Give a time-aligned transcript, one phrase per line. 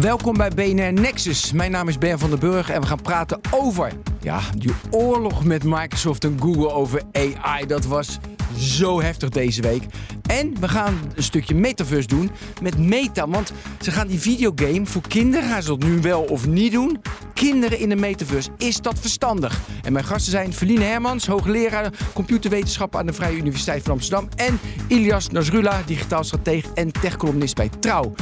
[0.00, 1.52] Welkom bij BNR Nexus.
[1.52, 5.44] Mijn naam is Ben van den Burg en we gaan praten over ja, die oorlog
[5.44, 7.66] met Microsoft en Google over AI.
[7.66, 8.18] Dat was
[8.58, 9.82] zo heftig deze week.
[10.26, 12.30] En we gaan een stukje metaverse doen
[12.62, 13.28] met Meta.
[13.28, 17.00] Want ze gaan die videogame voor kinderen, gaan ze dat nu wel of niet doen?
[17.34, 19.60] Kinderen in de metaverse, is dat verstandig?
[19.82, 24.28] En mijn gasten zijn Feline Hermans, hoogleraar computerwetenschap aan de Vrije Universiteit van Amsterdam.
[24.36, 28.14] En Ilias Nasrullah, digitaal stratege en techcolumnist bij Trouw.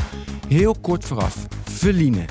[0.49, 2.25] Heel kort vooraf, Feline.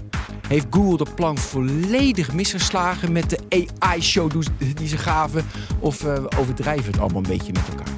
[0.47, 4.31] Heeft Google de plan volledig misgeslagen met de AI-show
[4.75, 5.45] die ze gaven?
[5.79, 7.93] Of uh, overdrijven het allemaal een beetje met elkaar?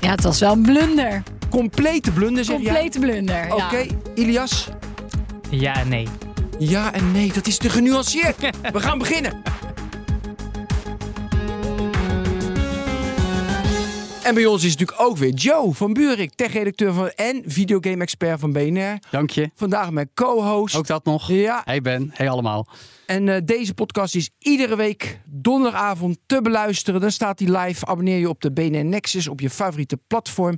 [0.00, 1.22] Ja, het was wel een blunder.
[1.50, 3.90] Complete blunder, zeg Complete blunder, Oké, okay.
[4.14, 4.68] Ilias?
[5.50, 6.08] Ja en nee.
[6.58, 8.36] Ja en nee, dat is te genuanceerd.
[8.72, 9.42] We gaan beginnen.
[14.30, 18.52] En bij ons is natuurlijk ook weer Joe van Buurik, tech-redacteur van en videogame-expert van
[18.52, 18.98] BNR.
[19.10, 19.50] Dank je.
[19.54, 20.76] Vandaag mijn co-host.
[20.76, 21.28] Ook dat nog.
[21.28, 21.62] Ja.
[21.64, 22.68] Hey Ben, hey allemaal.
[23.06, 27.00] En uh, deze podcast is iedere week donderdagavond te beluisteren.
[27.00, 27.86] Dan staat hij live.
[27.86, 30.54] Abonneer je op de BNR Nexus op je favoriete platform.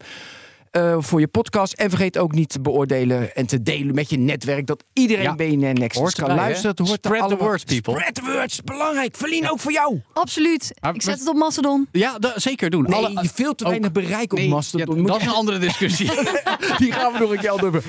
[0.77, 1.73] Uh, voor je podcast.
[1.73, 4.67] En vergeet ook niet te beoordelen en te delen met je netwerk.
[4.67, 5.35] Dat iedereen ja.
[5.35, 6.77] BNR Nexus hoort kan luisteren.
[6.77, 7.93] Dat hoort Spread the words, people.
[7.93, 8.63] Spread the words.
[8.63, 9.17] Belangrijk.
[9.17, 10.01] Verlien ook voor jou.
[10.13, 10.75] Absoluut.
[10.93, 11.89] Ik zet het op Mastodon.
[11.93, 12.83] Ja, zeker doen.
[12.83, 14.97] Nee, Alle, veel te weinig bereik op nee, Mastodon.
[15.01, 16.07] Ja, dat is een andere discussie.
[16.79, 17.85] Die gaan we nog een keer over.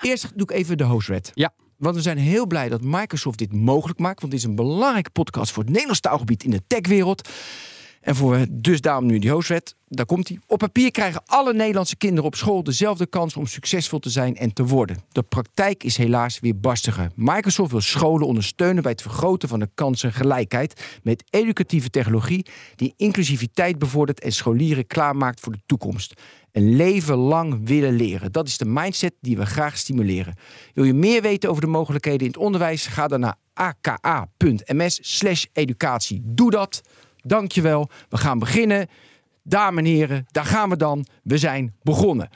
[0.00, 1.52] Eerst doe ik even de host Ja.
[1.76, 4.20] Want we zijn heel blij dat Microsoft dit mogelijk maakt.
[4.20, 7.28] Want dit is een belangrijke podcast voor het Nederlands taalgebied in de techwereld.
[8.06, 9.76] En voor dus daarom nu die hostwet.
[9.88, 10.38] Daar komt hij.
[10.46, 14.52] Op papier krijgen alle Nederlandse kinderen op school dezelfde kans om succesvol te zijn en
[14.52, 14.96] te worden.
[15.12, 17.10] De praktijk is helaas weer barstiger.
[17.14, 22.46] Microsoft wil scholen ondersteunen bij het vergroten van de kansengelijkheid met educatieve technologie
[22.76, 26.14] die inclusiviteit bevordert en scholieren klaarmaakt voor de toekomst.
[26.52, 28.32] Een leven lang willen leren.
[28.32, 30.34] Dat is de mindset die we graag stimuleren.
[30.74, 32.86] Wil je meer weten over de mogelijkheden in het onderwijs?
[32.86, 36.20] Ga dan naar aka.ms/educatie.
[36.24, 36.82] Doe dat.
[37.26, 37.90] Dankjewel.
[38.08, 38.88] We gaan beginnen.
[39.48, 41.06] Dames en heren, daar gaan we dan.
[41.22, 42.28] We zijn begonnen.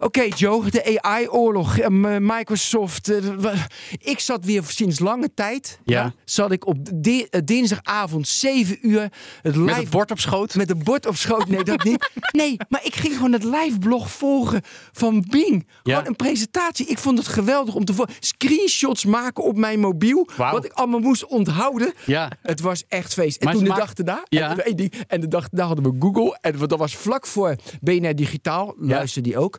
[0.00, 1.78] Oké, okay, Joe, de AI-oorlog.
[1.78, 3.10] Uh, Microsoft.
[3.10, 3.52] Uh,
[3.98, 5.80] ik zat weer sinds lange tijd.
[5.84, 6.12] Ja.
[6.24, 9.12] Zat ik op di uh, dinsdagavond 7 uur.
[9.42, 10.54] Het live, met een bord op schoot?
[10.54, 11.48] Met een bord op schoot.
[11.48, 12.10] Nee, dat niet.
[12.30, 14.60] Nee, maar ik ging gewoon het live blog volgen
[14.92, 15.66] van Bing.
[15.82, 15.94] Ja.
[15.94, 16.86] Gewoon een presentatie.
[16.86, 18.14] Ik vond het geweldig om te volgen.
[18.20, 20.28] Screenshots maken op mijn mobiel.
[20.36, 20.52] Wow.
[20.52, 21.92] Wat ik allemaal moest onthouden.
[22.06, 22.30] Ja.
[22.42, 23.42] Het was echt feest.
[23.42, 24.22] En toen de dag erna.
[24.28, 24.56] Ja.
[24.56, 26.38] En, en de dag daarna hadden we Google.
[26.40, 28.74] En dat was vlak voor BNR Digitaal.
[28.78, 29.58] Luisterde die ook.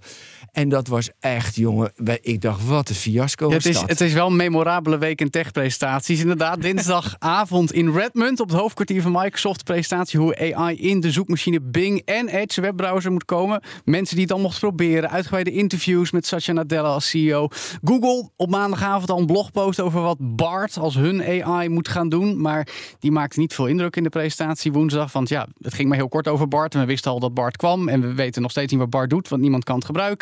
[0.52, 4.14] En dat was echt, jongen, ik dacht, wat een fiasco ja, het, is, het is
[4.14, 6.20] wel een memorabele week in techpresentaties.
[6.20, 9.64] Inderdaad, dinsdagavond in Redmond op het hoofdkwartier van Microsoft.
[9.64, 13.62] Presentatie hoe AI in de zoekmachine Bing en Edge webbrowser moet komen.
[13.86, 15.10] Mensen die het dan mochten proberen.
[15.10, 17.48] Uitgebreide interviews met Satya Nadella als CEO.
[17.84, 22.42] Google op maandagavond al een blogpost over wat BART als hun AI moet gaan doen.
[22.42, 22.68] Maar
[23.00, 25.12] die maakte niet veel indruk in de presentatie woensdag.
[25.12, 26.74] Want ja, het ging maar heel kort over BART.
[26.74, 27.88] En we wisten al dat BART kwam.
[27.88, 30.21] En we weten nog steeds niet wat BART doet, want niemand kan het gebruiken.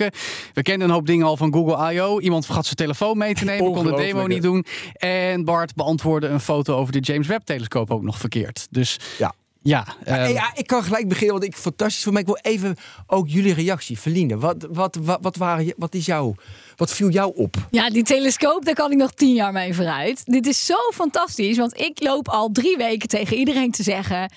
[0.54, 2.20] We kennen een hoop dingen al van Google I.O.
[2.20, 4.66] Iemand vergat zijn telefoon mee te nemen, kon de demo niet doen.
[4.94, 8.68] En Bart beantwoordde een foto over de James Webb-telescoop ook nog verkeerd.
[8.70, 9.34] Dus ja.
[9.62, 12.22] Ja, maar, um, ja, ik kan gelijk beginnen, want ik fantastisch voor mij.
[12.22, 12.76] Ik wil even
[13.08, 14.38] ook jullie reactie, Verline.
[14.38, 16.36] Wat, wat, wat, wat, waren, wat, is jou,
[16.76, 17.56] wat viel jou op?
[17.72, 20.22] Ja, die telescoop, daar kan ik nog tien jaar mee vooruit.
[20.26, 24.32] Dit is zo fantastisch, want ik loop al drie weken tegen iedereen te zeggen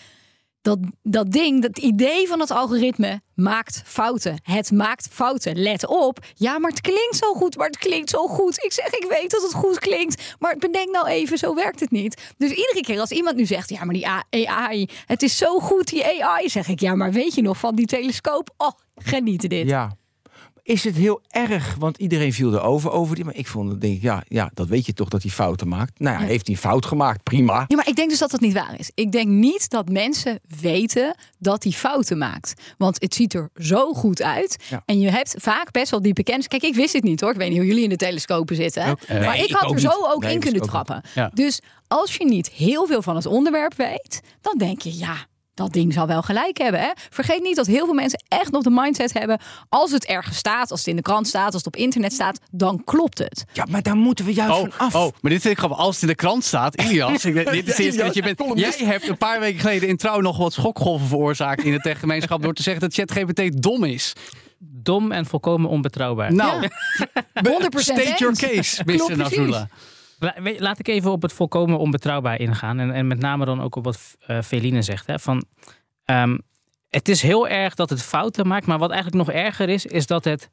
[0.62, 4.40] dat, dat ding, dat idee van het algoritme maakt fouten.
[4.42, 5.56] Het maakt fouten.
[5.56, 6.18] Let op.
[6.34, 8.64] Ja, maar het klinkt zo goed, maar het klinkt zo goed.
[8.64, 11.90] Ik zeg, ik weet dat het goed klinkt, maar bedenk nou even, zo werkt het
[11.90, 12.32] niet.
[12.36, 15.88] Dus iedere keer als iemand nu zegt, ja, maar die AI, het is zo goed,
[15.88, 18.54] die AI, zeg ik, ja, maar weet je nog van die telescoop?
[18.56, 19.68] Oh, genieten dit.
[19.68, 19.96] Ja.
[20.64, 24.02] Is het heel erg, want iedereen viel erover over die, maar ik vond, denk ik,
[24.02, 25.98] ja, ja, dat weet je toch dat hij fouten maakt.
[25.98, 26.26] Nou ja, Ja.
[26.28, 27.64] heeft hij fout gemaakt, prima.
[27.68, 28.90] Ja, maar ik denk dus dat dat niet waar is.
[28.94, 32.60] Ik denk niet dat mensen weten dat hij fouten maakt.
[32.78, 34.56] Want het ziet er zo goed uit.
[34.70, 34.82] Ja.
[34.86, 36.48] En je hebt vaak best wel diepe kennis.
[36.48, 37.30] Kijk, ik wist het niet hoor.
[37.30, 38.86] Ik weet niet hoe jullie in de telescopen zitten.
[38.86, 40.06] Ook, eh, maar nee, ik ik had ook er zo niet.
[40.14, 41.02] ook Nee, in kunnen trappen.
[41.14, 41.30] Ja.
[41.34, 45.16] Dus als je niet heel veel van het onderwerp weet, dan denk je ja.
[45.54, 46.80] Dat ding zal wel gelijk hebben.
[46.80, 46.90] Hè?
[47.10, 49.40] Vergeet niet dat heel veel mensen echt nog de mindset hebben.
[49.68, 52.38] Als het ergens staat, als het in de krant staat, als het op internet staat,
[52.50, 53.44] dan klopt het.
[53.52, 54.94] Ja, maar daar moeten we juist Oh, van af.
[54.94, 56.80] oh, maar dit vind ik gewoon als het in de krant staat.
[56.80, 58.42] Ilias, ik- dit is de eerste dat je bent.
[58.54, 62.42] Jij hebt een paar weken geleden in trouw nog wat schokgolven veroorzaakt in de techgemeenschap
[62.42, 64.12] door te zeggen dat ChatGPT dom is.
[64.58, 66.32] Dom en volkomen onbetrouwbaar.
[66.34, 66.68] Nou, Ja.
[67.42, 69.14] 100% state your case, Mr.
[69.16, 69.56] precies.
[70.58, 72.78] Laat ik even op het volkomen onbetrouwbaar ingaan.
[72.78, 75.06] En, en met name dan ook op wat eh Feline zegt.
[75.06, 75.44] Hè, van,
[76.04, 76.38] ehm,
[76.88, 78.66] het is heel erg dat het fouten maakt.
[78.66, 80.50] Maar wat eigenlijk nog erger is, is dat het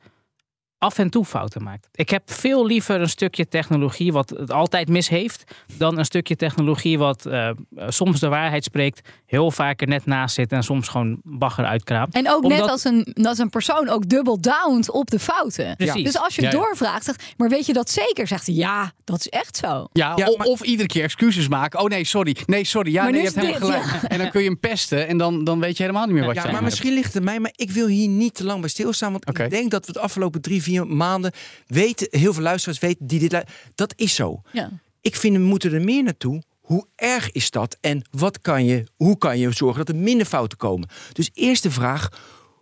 [0.80, 1.88] af en toe fouten maakt.
[1.92, 5.44] Ik heb veel liever een stukje technologie wat het altijd mis heeft,
[5.78, 7.50] dan een stukje technologie wat uh,
[7.88, 12.14] soms de waarheid spreekt, heel vaak er net naast zit en soms gewoon bagger uitkraamt.
[12.14, 15.76] En ook net als een, als een persoon ook dubbel downt op de fouten.
[15.76, 16.04] Precies.
[16.04, 16.54] Dus als je Ja, ja.
[16.58, 18.28] doorvraagt, zegt, maar weet je dat zeker?
[18.28, 19.88] Zegt hij, ja, dat is echt zo.
[19.94, 21.80] Ja, Ja, o- maar- of iedere keer excuses maken.
[21.80, 22.36] Oh nee, sorry.
[22.46, 22.92] Nee, sorry.
[22.92, 24.04] Ja, Maar nee, je hebt is helemaal dit, gelijk.
[24.04, 26.34] En dan kun je hem pesten en dan, dan weet je helemaal niet meer wat
[26.36, 26.74] je Ja, aan maar hebt.
[26.74, 29.12] misschien ligt het mij, maar ik wil hier niet te lang bij stilstaan.
[29.12, 31.31] Want ik denk dat we de afgelopen drie, vier maanden
[31.68, 33.44] weten, heel veel luisteraars weten die dit.
[33.75, 34.42] Dat is zo.
[34.51, 34.69] Ja.
[35.01, 36.44] Ik vind we moeten er meer naartoe.
[36.60, 37.77] Hoe erg is dat?
[37.81, 40.89] En wat kan je, hoe kan je zorgen dat er minder fouten komen?
[41.13, 42.10] Dus eerste vraag: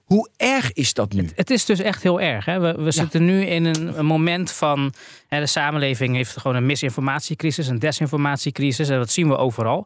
[0.07, 1.29] hoe erg is dat nu?
[1.35, 2.45] Het is dus echt heel erg.
[2.45, 2.59] Hè?
[2.59, 4.93] We, we zitten nu in een, een moment van.
[5.27, 8.89] Hè, de samenleving heeft gewoon een misinformatiecrisis, een desinformatiecrisis.
[8.89, 9.85] En dat zien we overal.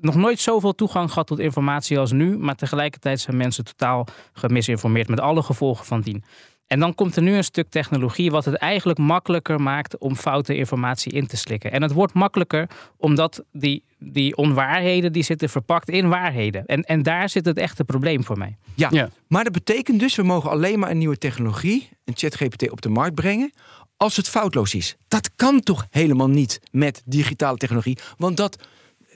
[0.00, 2.38] Nog nooit zoveel toegang gehad tot informatie als nu.
[2.38, 5.08] Maar tegelijkertijd zijn mensen totaal gemisinformeerd.
[5.08, 6.24] Met alle gevolgen van dien.
[6.70, 10.56] En dan komt er nu een stuk technologie wat het eigenlijk makkelijker maakt om foute
[10.56, 11.72] informatie in te slikken.
[11.72, 16.66] En het wordt makkelijker omdat die, die onwaarheden die zitten verpakt in waarheden.
[16.66, 18.56] En, en daar zit het echte probleem voor mij.
[18.74, 18.88] Ja.
[18.92, 19.10] Ja.
[19.28, 22.88] maar dat betekent dus we mogen alleen maar een nieuwe technologie, een ChatGPT, op de
[22.88, 23.52] markt brengen.
[23.96, 24.96] Als het foutloos is.
[25.08, 27.98] Dat kan toch helemaal niet met digitale technologie?
[28.16, 28.58] Want dat,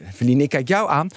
[0.01, 1.09] Verlien, ik kijk jou aan.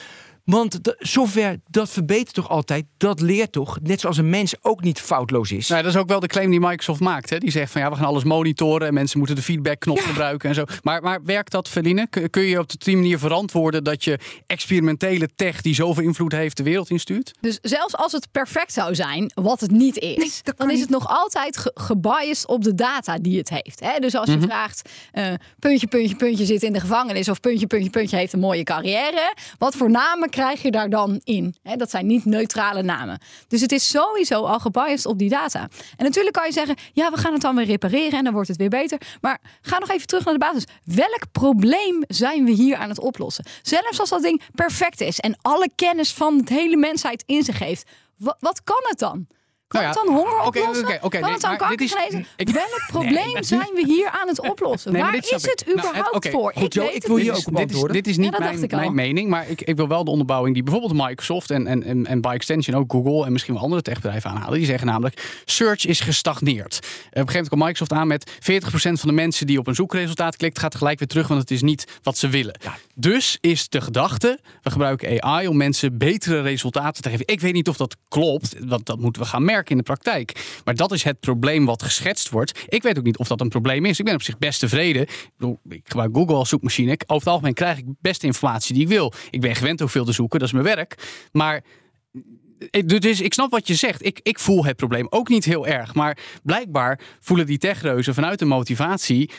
[0.48, 2.86] Want de software, dat verbetert toch altijd?
[2.98, 3.78] Dat leert toch?
[3.82, 5.68] Net zoals een mens ook niet foutloos is.
[5.68, 7.30] Nou, dat is ook wel de claim die Microsoft maakt.
[7.30, 7.38] Hè?
[7.38, 10.04] Die zegt van ja, we gaan alles monitoren en mensen moeten de feedbackknop Ja.
[10.04, 10.64] gebruiken en zo.
[10.84, 12.08] Maar, maar werkt dat, Feline?
[12.30, 16.58] Kun, je op de die manier verantwoorden dat je experimentele tech die zoveel invloed heeft
[16.58, 17.34] de wereld instuurt?
[17.40, 20.82] Dus zelfs als het perfect zou zijn, wat het niet is, Nee, dan is niet.
[20.82, 23.80] het nog altijd ge- gebiased op de data die het heeft.
[23.80, 24.00] Hè?
[24.00, 27.90] Dus als je vraagt, eh, puntje, puntje, puntje zit in de gevangenis of puntje, puntje,
[27.90, 29.34] puntje heeft een mooie carrière.
[29.58, 31.56] Wat voor namen krijg je daar dan in?
[31.76, 33.20] Dat zijn niet neutrale namen.
[33.48, 35.70] Dus het is sowieso al gebiased op die data.
[35.96, 38.48] En natuurlijk kan je zeggen, ja, we gaan het dan weer repareren en dan wordt
[38.48, 39.02] het weer beter.
[39.22, 40.66] Maar ga nog even terug naar de basis.
[40.84, 43.46] Welk probleem zijn we hier aan het oplossen?
[43.62, 47.60] Zelfs als dat ding perfect is en alle kennis van de hele mensheid in zich
[47.60, 47.90] heeft.
[48.18, 49.28] Wa- wat kan het dan?
[49.68, 51.00] Kan Nou ja, het dan honger oké, oplossen?
[51.02, 52.26] oké, nee, het dan maar kanker dit is- genezen?
[52.36, 54.92] ik- Welk probleem zijn we hier aan het oplossen?
[54.92, 55.32] Nee, Waar is ik.
[55.42, 56.52] het Nou, überhaupt voor?
[56.56, 57.94] goed, Jo, weet ik wil hier ook op dit is, antwoorden.
[57.96, 61.08] dit is niet mijn, ik mening, maar ik, ik wil wel de onderbouwing die bijvoorbeeld
[61.08, 64.58] Microsoft en, en, en, en by extension ook Google en misschien wel andere techbedrijven aanhalen.
[64.58, 66.76] Die zeggen namelijk, search is gestagneerd.
[66.78, 69.76] Op een gegeven moment komt Microsoft aan met 40% van de mensen die op een
[69.76, 72.60] zoekresultaat klikt, gaat gelijk weer terug, want het is niet wat ze willen.
[72.96, 77.28] Dus is de gedachte, we gebruiken AI om mensen betere resultaten te geven.
[77.28, 80.60] Ik weet niet of dat klopt, want dat moeten we gaan merken in de praktijk.
[80.66, 82.66] Maar dat is het probleem wat geschetst wordt.
[82.68, 84.00] Ik weet ook niet of dat een probleem is.
[84.00, 85.02] Ik ben op zich best tevreden.
[85.02, 86.92] Ik, bedoel, ik gebruik Google als zoekmachine.
[86.92, 89.14] Ik- Over het algemeen krijg ik best informatie die ik wil.
[89.30, 90.96] Ik ben gewend ook veel te zoeken, dat is mijn werk.
[91.32, 91.64] Maar
[92.70, 94.06] eh, dus ik snap wat je zegt.
[94.06, 95.94] Ik, ik voel het probleem ook niet heel erg.
[95.94, 99.30] Maar blijkbaar voelen die techreuzen vanuit de motivatie.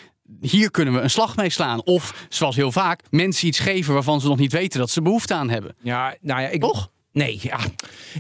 [0.41, 1.83] Hier kunnen we een slag mee slaan.
[1.85, 5.35] Of zoals heel vaak, mensen iets geven waarvan ze nog niet weten dat ze behoefte
[5.35, 5.77] aan hebben.
[5.83, 6.61] Ja, nou ja, ik.
[6.61, 6.91] Toch?
[7.19, 7.59] Nee, ja.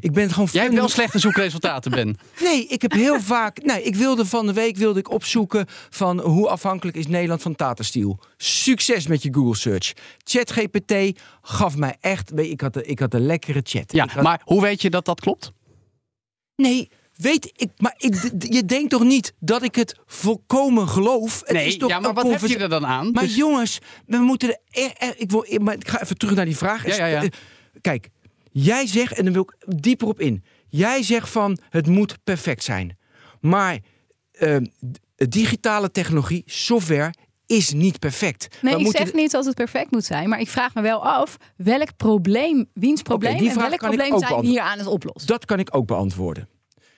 [0.00, 0.48] Ik ben gewoon.
[0.52, 2.16] Jij hebt wel slechte zoekresultaten, Ben.
[2.40, 3.62] Nee, ik heb heel vaak.
[3.62, 7.54] Nee, ik wilde van de week wilde ik opzoeken van hoe afhankelijk is Nederland van
[7.56, 8.18] Tata Steel.
[8.36, 9.92] Succes met je Google search.
[10.24, 12.38] ChatGPT gaf mij echt.
[12.38, 13.92] Ik had, ik had een lekkere chat.
[13.92, 15.52] Ja, had- maar hoe weet je dat dat klopt?
[16.56, 17.68] Nee, weet ik.
[17.76, 21.40] Maar ik, je denkt toch niet dat ik het volkomen geloof?
[21.40, 23.10] Het is Nee, toch ja, maar wat heb je er dan aan?
[23.10, 24.58] Maar Dus- jongens, we moeten er.
[24.82, 26.87] er- er- ik, wil, maar ik ga even terug naar die vraag.
[26.87, 27.23] Ja, ja, ja.
[27.23, 27.28] Eh,
[27.80, 28.08] Kijk,
[28.52, 30.45] jij zegt, en dan wil ik dieper op in.
[30.69, 32.99] Jij zegt van het moet perfect zijn.
[33.40, 33.78] Maar
[34.33, 37.12] eh, d- digitale technologie, software,
[37.47, 38.49] is niet perfect.
[38.62, 41.05] Nee, We ik zeg niet dat het perfect moet zijn, maar ik vraag me wel
[41.07, 45.26] af welk probleem, wiens probleem en welk probleem zijn we hier aan het oplossen.
[45.31, 46.49] Dat kan ik ook beantwoorden.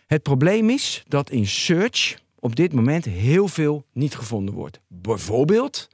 [0.06, 4.80] Het probleem is dat in search op dit moment heel veel niet gevonden wordt.
[4.88, 5.88] Bijvoorbeeld,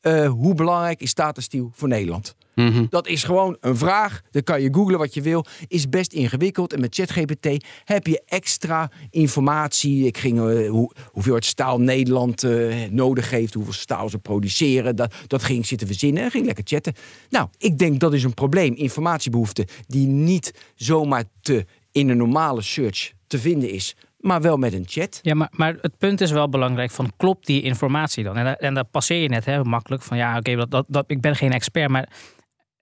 [0.00, 2.36] eh, hoe belangrijk is Tata Steel voor Nederland?
[2.54, 2.86] Mhm.
[2.88, 4.20] Dat is gewoon een vraag.
[4.30, 5.44] Dan kan je googlen wat je wil.
[5.68, 6.72] Is best ingewikkeld.
[6.72, 10.06] En met ChatGPT heb je extra informatie.
[10.06, 13.54] Ik ging eh, hoe, hoeveel het staal Nederland eh, nodig heeft.
[13.54, 14.96] Hoeveel staal ze produceren.
[14.96, 16.22] Dat, dat ging zitten verzinnen.
[16.22, 16.94] En ging lekker chatten.
[17.30, 18.74] Nou, ik denk dat is een probleem.
[18.74, 23.96] Informatiebehoefte die niet zomaar te, in een normale search te vinden is.
[24.18, 25.18] Maar wel met een chat.
[25.22, 28.36] Ja, maar, maar het punt is wel belangrijk van klopt die informatie dan?
[28.36, 31.20] En, en daar passeer je net hè, makkelijk van ja, oké, dat, dat, dat, ik
[31.20, 31.90] ben geen expert.
[31.90, 32.08] Maar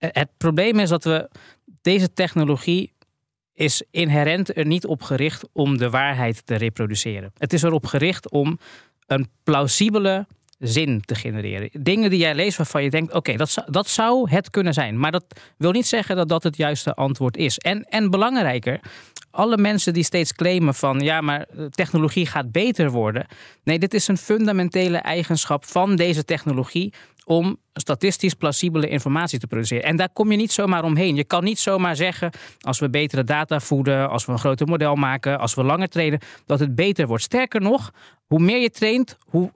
[0.00, 1.30] het probleem is dat we
[1.82, 2.92] deze technologie
[3.54, 7.32] is inherent er niet op gericht om de waarheid te reproduceren.
[7.38, 8.58] Het is erop gericht om
[9.06, 10.26] een plausibele
[10.58, 11.70] zin te genereren.
[11.72, 14.98] Dingen die jij leest waarvan je denkt: oké, dat, dat zou het kunnen zijn.
[14.98, 15.24] Maar dat
[15.56, 17.58] wil niet zeggen dat dat het juiste antwoord is.
[17.58, 18.80] En, en belangrijker,
[19.30, 23.26] alle mensen die steeds claimen van ja, maar eh, technologie gaat beter worden.
[23.64, 26.92] Nee, dit is een fundamentele eigenschap van deze technologie
[27.30, 29.84] om statistisch plausibele informatie te produceren.
[29.84, 31.16] En daar kom je niet zomaar omheen.
[31.16, 34.94] Je kan niet zomaar zeggen als we betere data voeden, als we een groter model
[34.94, 37.22] maken, als we langer trainen, dat het beter wordt.
[37.22, 37.92] Sterker nog,
[38.26, 39.52] hoe meer je traint, hoe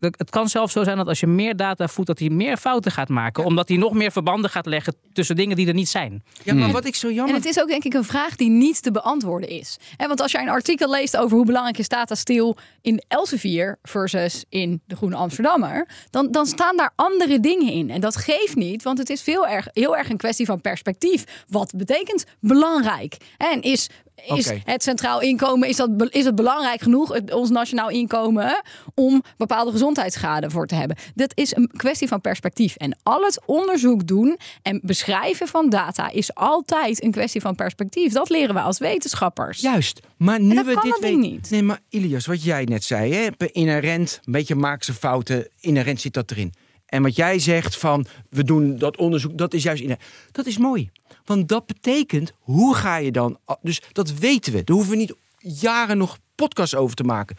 [0.00, 2.92] het kan zelfs zo zijn dat als je meer data voedt, dat hij meer fouten
[2.92, 3.44] gaat maken.
[3.44, 6.24] Omdat hij nog meer verbanden gaat leggen tussen dingen die er niet zijn.
[6.42, 7.34] Ja, maar wat ik zo En jammer...
[7.34, 9.78] het is ook denk ik een vraag die niet te beantwoorden is.
[9.96, 13.78] Hè, want als jij een artikel leest over hoe belangrijk is data stil in Elsevier
[13.82, 17.90] versus in de Groene Amsterdammer, dan, dan staan daar andere dingen in.
[17.90, 21.44] En dat geeft niet, want het is veel erg, heel erg een kwestie van perspectief.
[21.48, 23.16] Wat betekent belangrijk?
[23.36, 23.90] En is,
[24.24, 28.62] is het centraal inkomen, is, dat, is het belangrijk genoeg, het, ons nationaal inkomen,
[28.94, 30.96] om bepaalde gezondheidsschade voor te hebben?
[31.14, 32.76] Dat is een kwestie van perspectief.
[32.76, 38.12] En al het onderzoek doen en beschrijven van data is altijd een kwestie van perspectief.
[38.12, 39.60] Dat leren we als wetenschappers.
[39.60, 41.50] Juist, maar nu we dit weten- niet.
[41.50, 46.12] Nee, maar Ilias, wat jij net zei, hè, inherent, een beetje ze fouten, inherent zit
[46.12, 46.52] dat erin.
[46.86, 50.06] En wat jij zegt van, we doen dat onderzoek, dat is juist inherent.
[50.32, 50.90] Dat is mooi,
[51.24, 54.64] want dat betekent, hoe ga je dan, dus dat weten we.
[54.64, 57.36] Daar hoeven we niet jaren nog podcasts over te maken.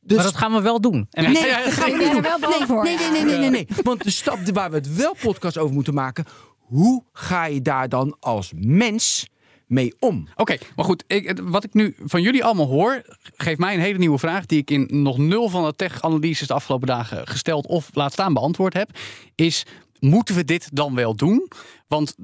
[0.00, 1.06] Dus, Maar dat gaan we wel doen.
[1.10, 1.32] En nee,
[1.64, 2.24] dat gaan we niet doen.
[2.24, 2.84] er wel voor?
[2.84, 3.66] Nee, nee, nee, nee, nee, nee.
[3.82, 6.24] Want de stap waar we het wel podcast over moeten maken,
[6.58, 9.26] hoe ga je daar dan als mens
[9.66, 10.28] mee om?
[10.36, 11.04] Oké, maar goed.
[11.06, 13.02] Ik, wat ik nu van jullie allemaal hoor,
[13.36, 16.54] geeft mij een hele nieuwe vraag die ik in nog nul van de tech-analyses de
[16.54, 18.90] afgelopen dagen gesteld of laat staan beantwoord heb.
[19.34, 19.64] Is,
[20.00, 21.50] moeten we dit dan wel doen?
[21.88, 22.14] Want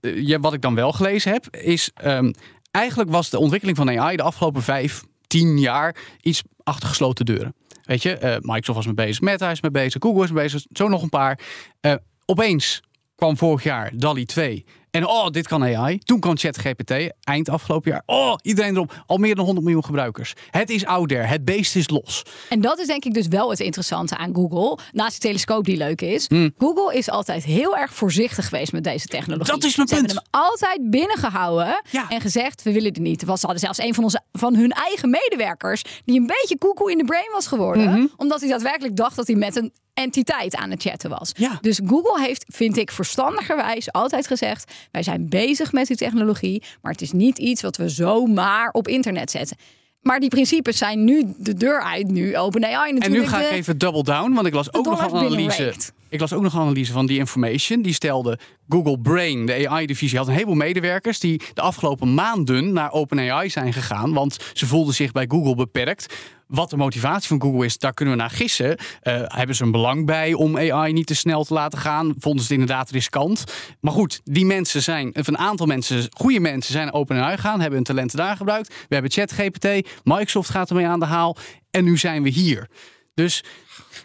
[0.00, 2.32] eh, wat ik dan wel gelezen heb, is ehm,
[2.70, 7.54] eigenlijk was de ontwikkeling van AI de afgelopen vijf, tien jaar iets achter gesloten deuren.
[7.82, 10.66] Weet je, eh, Microsoft was mee bezig, Meta is mee bezig, Google is mee bezig,
[10.72, 11.40] zo nog een paar.
[11.80, 12.82] Eh, opeens
[13.14, 14.64] kwam vorig jaar DALI 2.
[14.96, 15.98] En oh, dit kan AI.
[15.98, 18.02] Toen kwam ChatGPT, eind afgelopen jaar.
[18.06, 19.02] Oh, iedereen erop.
[19.06, 20.32] Al meer dan 100 miljoen gebruikers.
[20.50, 21.22] Het is out there.
[21.22, 22.22] Het beest is los.
[22.48, 24.78] En dat is denk ik dus wel het interessante aan Google.
[24.92, 26.26] Naast die telescoop die leuk is.
[26.28, 26.54] Hmm.
[26.58, 29.52] Google is altijd heel erg voorzichtig geweest met deze technologie.
[29.52, 30.06] Dat is mijn Ze punt.
[30.10, 31.82] hebben hem altijd binnengehouden.
[31.90, 32.08] Ja.
[32.10, 33.24] En gezegd, we willen het niet.
[33.24, 35.82] Was hadden zelfs een van, onze, van hun eigen medewerkers...
[36.04, 37.90] die een beetje koekoe in de brain was geworden.
[37.90, 38.06] Mhm.
[38.16, 41.32] Omdat hij daadwerkelijk dacht dat hij met een entiteit aan het chatten was.
[41.36, 41.58] Ja.
[41.60, 44.72] Dus Google heeft, vind ik verstandigerwijs, altijd gezegd...
[44.90, 46.62] wij zijn bezig met die technologie...
[46.82, 49.56] maar het is niet iets wat we zomaar op internet zetten.
[50.00, 52.08] Maar die principes zijn nu de deur uit.
[52.08, 53.04] Nu OpenAI natuurlijk.
[53.04, 55.74] En nu ga ik even double down, want ik las ook nog een analyse.
[56.16, 57.82] Ik las ook nog een analyse van die information.
[57.82, 62.92] Die stelde Google Brain, de AI-divisie, had een heleboel medewerkers die de afgelopen maanden naar
[62.92, 66.14] OpenAI zijn gegaan, want ze voelden zich bij Google beperkt.
[66.46, 68.76] Wat de motivatie van Google is, daar kunnen we naar gissen.
[68.76, 72.14] Eh, hebben ze een belang bij om AI niet te snel te laten gaan?
[72.18, 73.44] Vonden ze het inderdaad riskant?
[73.80, 77.60] Maar goed, die mensen zijn, of een aantal mensen, goede mensen, zijn naar OpenAI gegaan,
[77.60, 78.68] hebben hun talenten daar gebruikt.
[78.68, 79.66] We hebben ChatGPT,
[80.04, 81.36] Microsoft gaat ermee aan de haal.
[81.70, 82.68] En nu zijn we hier.
[83.14, 83.44] Dus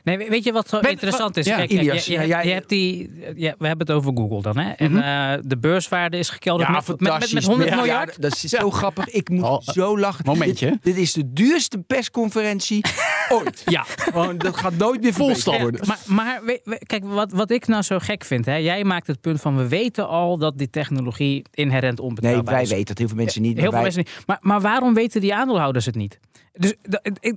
[0.03, 1.45] Nee, we- weet je wat zo Weet- interessant is?
[1.45, 4.11] ja, Kijk, Ilias, je, je, ja, jij- je hebt die, ja, we hebben het over
[4.15, 4.57] Google dan.
[4.57, 4.71] Hè?
[4.71, 7.33] En eh, de beurswaarde is gekelderd Ja, met, met, met, fantastisch.
[7.39, 8.09] met 100 Ja, miljard.
[8.15, 9.09] Ja, dat is zo grappig.
[9.09, 10.25] Ik moet Oh, zo lachen.
[10.25, 10.69] momentje.
[10.69, 12.81] Dit, dit is de duurste persconferentie
[13.29, 13.61] ooit.
[13.65, 13.83] Ja.
[13.87, 15.87] Gewoon, dat gaat nooit meer volstal Ja, worden.
[15.87, 18.45] maar maar we- we- kijk, wat, wat ik nou zo gek vind.
[18.45, 18.55] Hè?
[18.55, 22.63] Jij maakt het punt van we weten al dat die technologie inherent Nee, onbetrouwbaar wij
[22.63, 22.69] is.
[22.69, 23.51] weten dat heel veel mensen niet.
[23.53, 24.23] Heel veel wij- mensen niet.
[24.25, 26.19] Maar, maar waarom weten die aandeelhouders het niet?
[26.53, 26.75] Dus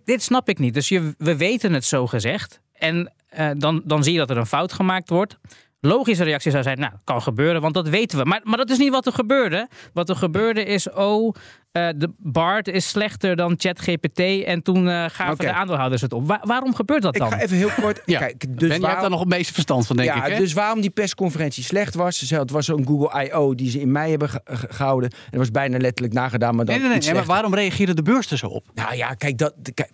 [0.05, 0.75] dit snap ik niet.
[0.75, 2.61] Dus je, we weten het zo gezegd.
[2.73, 5.39] En eh, dan, dan zie je dat er een fout gemaakt wordt.
[5.81, 8.25] Logische reactie zou zijn, nou, kan gebeuren, want dat weten we.
[8.25, 9.69] Maar, maar dat is niet wat er gebeurde.
[9.93, 11.35] Wat er gebeurde is, oh,
[11.75, 14.19] eh, de BART is slechter dan ChatGPT.
[14.45, 16.27] En toen eh, gaven de aandeelhouders het op.
[16.27, 17.31] Wa- waarom gebeurt dat Ik dan?
[17.31, 18.03] ga even heel kort.
[18.07, 20.33] ja, Kijk, dus Ben, hebt daar nog een beetje verstand van, denk ja, ik.
[20.33, 20.39] Hè?
[20.39, 22.19] dus waarom die persconferentie slecht was.
[22.19, 23.55] Ze zei, Het was zo'n Google I.O.
[23.55, 25.11] die ze in mei hebben ge- ge- gehouden.
[25.11, 27.15] En dat was bijna letterlijk nagedaan, maar dan Nee, nee, nee.
[27.15, 28.67] maar waarom reageerde de beurs er zo op?
[28.75, 29.91] Nou ja, kijk, dat, kijk,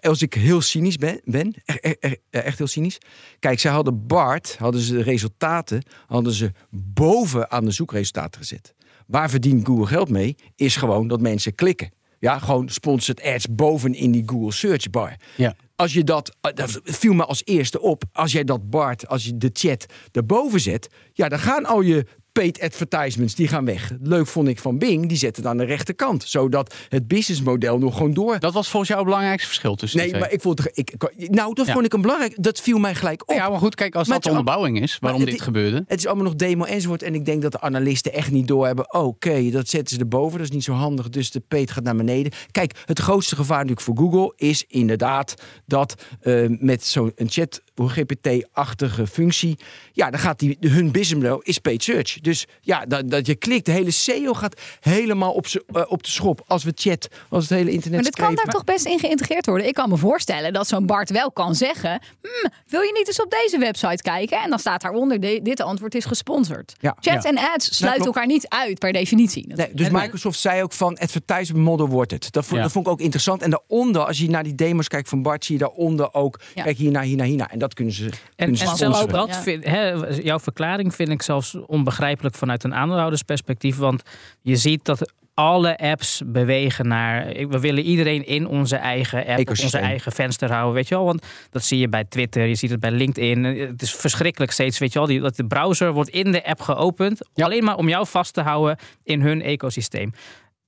[0.00, 2.98] als ik heel cynisch ben, ben echt, echt, echt heel cynisch.
[3.38, 8.74] Kijk, zij hadden BART, hadden ze de resultaten, hadden ze boven aan de zoekresultaten gezet.
[9.06, 10.36] Waar verdient Google geld mee?
[10.56, 11.90] Is gewoon dat mensen klikken.
[12.18, 15.16] Ja, gewoon sponsored ads boven in die Google search bar.
[15.36, 15.54] Ja.
[15.76, 19.24] Als je dat, eh, dat viel me als eerste op, als jij dat BART, als
[19.24, 23.92] je de chat erboven zet, ja, dan gaan al je paid advertisements, die gaan weg.
[24.02, 26.22] Leuk vond ik van Bing, die zetten het aan de rechterkant.
[26.26, 28.38] Zodat het businessmodel nog gewoon door...
[28.38, 30.70] Dat was volgens jou het belangrijkste verschil tussen Nee, maar ik vond het...
[30.78, 30.94] Ik,
[31.30, 31.72] nou, dat Ja.
[31.72, 32.34] vond ik een belangrijk...
[32.42, 33.36] Dat viel mij gelijk op.
[33.36, 35.84] Ja, maar goed, kijk, als Maar dat de onderbouwing is waarom het- dit gebeurde.
[35.86, 37.02] Het is allemaal nog demo enzovoort.
[37.02, 38.94] En ik denk dat de analisten echt niet doorhebben.
[38.94, 40.38] Oké, dat zetten ze erboven.
[40.38, 41.08] Dat is niet zo handig.
[41.08, 42.32] Dus de peet gaat naar beneden.
[42.50, 45.34] Kijk, het grootste gevaar natuurlijk voor Google is inderdaad
[45.66, 49.58] dat eh, met zo'n chat GPT-achtige functie.
[49.92, 52.20] Ja, dan gaat die, hun businessmodel is paid search.
[52.20, 56.10] Dus ja, dat, dat je klikt, de hele SEO gaat helemaal op, eh, op de
[56.10, 56.44] schop.
[56.46, 58.02] Als we chat, als het hele internet.
[58.02, 59.66] Maar dat kan daar toch best in geïntegreerd worden.
[59.66, 63.22] Ik kan me voorstellen dat zo'n Bart wel kan zeggen: "Hmm, wil je niet eens
[63.22, 64.40] op deze website kijken?
[64.42, 66.74] En dan staat daaronder: "De- dit antwoord is gesponsord.
[66.80, 66.96] Ja.
[67.00, 67.28] Chat Ja.
[67.30, 68.16] en ads sluiten klopt.
[68.16, 69.46] elkaar niet uit per definitie.
[69.54, 72.32] Nee, dus Microsoft zei ook van advertisement model wordt het.
[72.32, 72.62] Dat vond, Ja.
[72.62, 73.42] dat vond ik ook interessant.
[73.42, 76.40] En daaronder, als je naar die demos kijkt van Bart, zie je daaronder ook.
[76.54, 76.62] Ja.
[76.62, 77.50] Kijk hierna, hierna, hierna.
[77.50, 78.04] En dat kunnen ze.
[78.04, 78.94] En, kunnen ze en sponsoren.
[79.10, 79.42] zelfs dat, Ja.
[79.42, 79.90] vind, hè,
[80.22, 83.76] jouw verklaring vind ik zelfs onbegrijpelijk vanuit een aandeelhoudersperspectief.
[83.76, 84.02] Want
[84.42, 87.26] je ziet dat alle apps bewegen naar.
[87.48, 89.82] We willen iedereen in onze eigen app, onze Ecosysteem.
[89.82, 90.74] eigen venster houden.
[90.74, 91.04] Weet je wel?
[91.04, 93.44] Want dat zie je bij Twitter, je ziet het bij LinkedIn.
[93.44, 94.78] Het is verschrikkelijk steeds.
[94.78, 97.28] Weet je wel, die, dat de browser wordt in de app geopend.
[97.34, 100.12] Alleen maar om jou vast te houden in hun ecosysteem.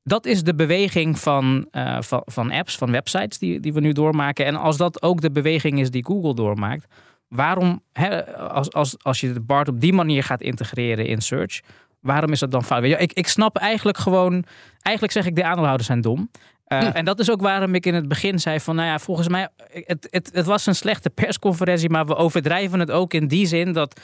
[0.08, 3.92] Dat is de beweging van, eh, van, van apps, van websites die, die we nu
[3.92, 4.46] doormaken.
[4.46, 6.86] En als dat ook de beweging is die Google doormaakt,
[7.28, 7.82] waarom,
[8.50, 11.60] als, als, als je de BART op die manier gaat integreren in search,
[12.00, 12.80] waarom is dat dan fout?
[12.80, 14.44] Weet je, ik, ik snap eigenlijk gewoon,
[14.82, 16.30] eigenlijk zeg ik de aandeelhouders zijn dom.
[16.68, 19.28] Uh, En dat is ook waarom ik in het begin zei van, nou ja, volgens
[19.28, 23.46] mij, het, het, het was een slechte persconferentie, maar we overdrijven het ook in die
[23.46, 24.00] zin dat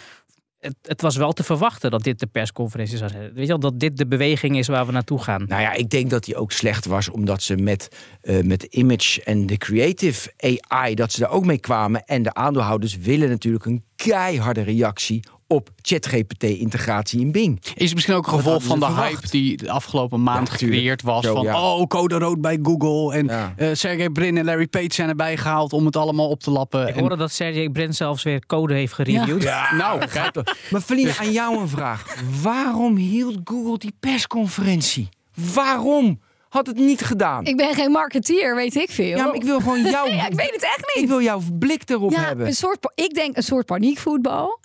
[0.62, 3.22] het, het, was wel te verwachten dat dit de persconferentie zou zijn.
[3.22, 5.44] Weet je wel, dat dit de beweging is waar we naartoe gaan.
[5.46, 7.88] Nou ja, ik denk dat die ook slecht was, omdat ze met,
[8.22, 12.04] uh, met image en de creative AI, dat ze daar ook mee kwamen.
[12.04, 17.58] En de aandeelhouders willen natuurlijk een keiharde reactie op ChatGPT-integratie in Bing.
[17.74, 19.08] Is het misschien ook een gevolg van de verwacht.
[19.10, 21.24] hype die de afgelopen maand Ja, gecreëerd was?
[21.24, 21.74] Zo, van, ja.
[21.74, 23.14] oh, code rood bij Google.
[23.18, 23.52] En Ja.
[23.56, 26.88] eh, Sergey Brin en Larry Page zijn erbij gehaald om het allemaal op te lappen.
[26.88, 29.44] Ik En- hoorde dat Sergey Brin zelfs weer code heeft gereviewd.
[29.76, 30.54] nou, kijk.
[30.70, 32.16] Maar Feline, aan jou een vraag.
[32.42, 35.08] Waarom hield Google die persconferentie?
[35.54, 36.20] Waarom?
[36.48, 37.44] Had het niet gedaan?
[37.44, 39.16] Ik ben geen marketeer, weet ik veel.
[39.16, 40.10] ja, maar ik wil gewoon jou.
[40.12, 41.08] ja, ik weet het echt ik niet.
[41.08, 42.46] wil jouw blik erop Ja, hebben.
[42.46, 44.60] een soort, ik denk een soort paniekvoetbal.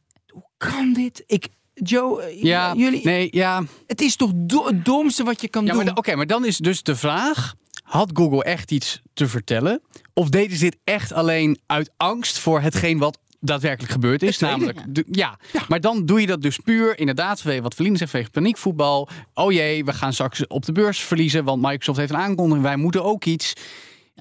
[0.57, 1.23] Kan dit?
[1.27, 3.03] Ik, Joe, eh, Ja, jullie.
[3.03, 3.63] nee, ja.
[3.87, 5.97] Het is toch do- het domste wat je kan ja doen?
[5.97, 9.81] Oké, maar dan is dus de vraag: had Google echt iets te vertellen?
[10.13, 14.39] Of deden ze dit echt alleen uit angst voor hetgeen wat daadwerkelijk gebeurd is?
[14.39, 14.79] Namelijk,
[15.11, 15.39] ja.
[15.67, 19.09] maar dan doe je dat dus puur inderdaad, wat Feline zegt, vanwege paniekvoetbal.
[19.33, 22.65] Oh jee, we gaan straks op de beurs verliezen, want Microsoft heeft een aankondiging.
[22.65, 23.53] Wij moeten ook iets.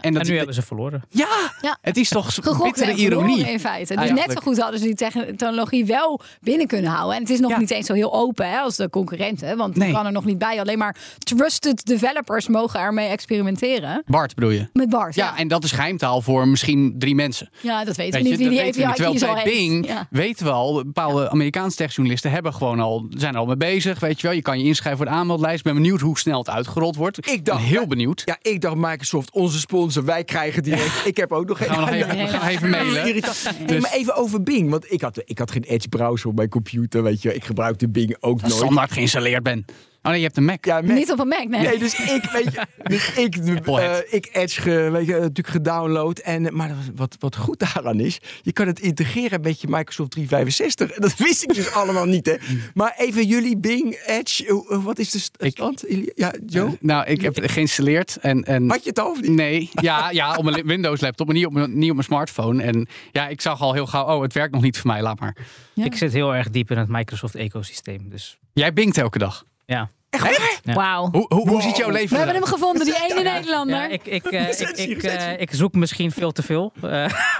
[0.00, 1.02] En, dat En nu hebben ze verloren.
[1.10, 1.78] Ja, Ja.
[1.80, 3.50] Het is toch bittere ironie.
[3.50, 3.86] in feite.
[3.94, 4.26] Dus Eigenlijk.
[4.26, 7.14] net zo goed hadden ze die technologie wel binnen kunnen houden.
[7.16, 7.58] En het is nog Ja.
[7.58, 9.56] niet eens zo heel open hè, als de concurrenten.
[9.56, 9.86] Want Nee.
[9.86, 10.60] die kan er nog niet bij.
[10.60, 14.02] Alleen maar trusted developers mogen ermee experimenteren.
[14.06, 14.68] Bart bedoel je?
[14.72, 15.14] Met Bart.
[15.14, 17.50] Ja, Ja, en dat is geheimtaal voor misschien drie mensen.
[17.60, 18.86] ja dat weten Weet we je, niet wie dat die.
[19.06, 19.44] API Terwijl bij.
[19.44, 20.06] Bing Ja.
[20.10, 24.00] weten we al, bepaalde Amerikaanse techjournalisten hebben gewoon al, zijn er al mee bezig.
[24.00, 25.58] Weet je wel, je kan je inschrijven voor de aanmeldlijst.
[25.58, 27.30] Ik ben benieuwd hoe snel het uitgerold wordt.
[27.30, 28.22] Ik dacht- ben heel benieuwd.
[28.24, 31.06] ja, ik dacht Microsoft, onze sponsor, wij krijgen direct.
[31.06, 31.68] Ik heb ook nog geen.
[31.68, 33.22] Gaan we nog even, we gaan even mailen.
[33.66, 36.48] Dus- maar even over Bing, want ik had, ik had geen Edge browser op mijn
[36.48, 37.34] computer, weet je.
[37.34, 38.52] Ik gebruikte Bing ook nooit.
[38.54, 39.64] Standaard geïnstalleerd ben.
[40.06, 40.64] Oh nee, je hebt een Mac.
[40.64, 41.60] Ja, met- Niet op een Mac, nee.
[41.60, 42.60] Nee, dus ik, weet je,
[42.94, 46.18] dus ik, eh, ik Edge ge- weet je, natuurlijk gedownload.
[46.18, 50.10] En, eh, maar wat, wat goed daaraan is, je kan het integreren met je Microsoft
[50.10, 50.90] 365.
[50.90, 52.34] En dat wist ik dus allemaal niet, hè.
[52.74, 55.84] Maar even jullie Bing, Edge, hoe- hoe- wat is de st- Ik- stand?
[56.14, 56.76] Ja, Joe?
[56.80, 58.16] Nou, ik heb het geïnstalleerd.
[58.20, 59.30] En, en Had je het al of niet?
[59.30, 62.62] Nee, ja, ja, op mijn Windows laptop, maar niet op mijn, niet op mijn smartphone.
[62.62, 65.20] En ja, ik zag al heel gauw, oh, het werkt nog niet voor mij, laat
[65.20, 65.36] maar.
[65.74, 65.84] Ja.
[65.84, 68.08] Ik zit heel erg diep in het Microsoft-ecosysteem.
[68.10, 69.44] Dus Jij bingt elke dag.
[69.66, 69.90] ja.
[70.24, 70.60] Echt?
[70.62, 70.72] Ja.
[70.74, 71.08] Wauw.
[71.10, 72.50] Hoe, hoe, hoe ziet jouw We leven hebben eruit?
[72.50, 73.76] hem gevonden, die ene Nederlander.
[73.76, 76.72] Ja, ik, ik, eh, ik, eh, ik zoek misschien veel te veel.
[76.76, 76.82] eh,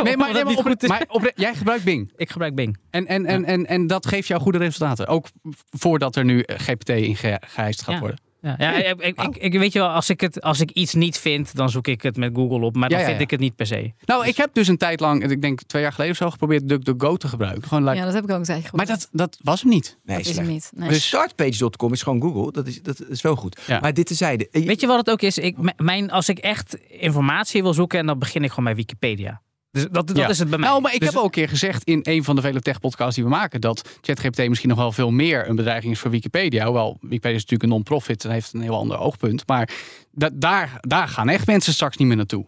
[0.03, 2.12] Nee, maar, nee, maar, opre- jij gebruikt Bing.
[2.17, 2.79] Ik gebruik Bing.
[2.91, 5.07] En, en, en, en, en dat geeft jou goede resultaten.
[5.07, 5.27] Ook
[5.71, 8.01] voordat er nu GPT in ge- geëist gaat Ja.
[8.01, 8.19] worden.
[8.47, 10.95] Ja, ja, ik, ik, ik, ik- weet je wel, als ik, het, als ik iets
[10.95, 12.75] niet vind, dan zoek ik het met Google op.
[12.77, 13.93] Maar dan Ja, ja, vind ik het niet per se.
[14.05, 16.69] Nou, ik heb dus een tijd lang, ik denk twee jaar geleden of zo, geprobeerd
[16.69, 17.69] DuckDuckGo te gebruiken.
[17.69, 19.99] Gewoon like, Ja, dat heb ik ook een tijdje maar dat, dat was hem niet.
[20.05, 20.71] Nee, dat is hem niet.
[20.75, 20.89] Nee.
[20.89, 22.53] Dus startpage.com is gewoon Google.
[22.53, 23.61] Dat is, dat is wel goed.
[23.67, 23.81] Ja.
[23.81, 24.49] Maar dit tezijde.
[24.51, 25.39] Weet je wat het ook is?
[25.39, 29.41] Ik, mijn, als ik echt informatie wil zoeken, en dan begin ik gewoon bij Wikipedia.
[29.83, 30.29] Dus dat, dat Ja.
[30.29, 30.69] is het bij mij.
[30.69, 33.15] Nou, maar ik Dus- heb ook een keer gezegd in een van de vele tech-podcasts
[33.15, 33.61] die we maken...
[33.61, 36.65] dat ChatGPT misschien nog wel veel meer een bedreiging is voor Wikipedia.
[36.65, 39.43] Hoewel, Wikipedia is natuurlijk een non-profit en heeft een heel ander oogpunt.
[39.47, 39.71] Maar
[40.12, 42.47] da- daar, daar gaan echt mensen straks niet meer naartoe.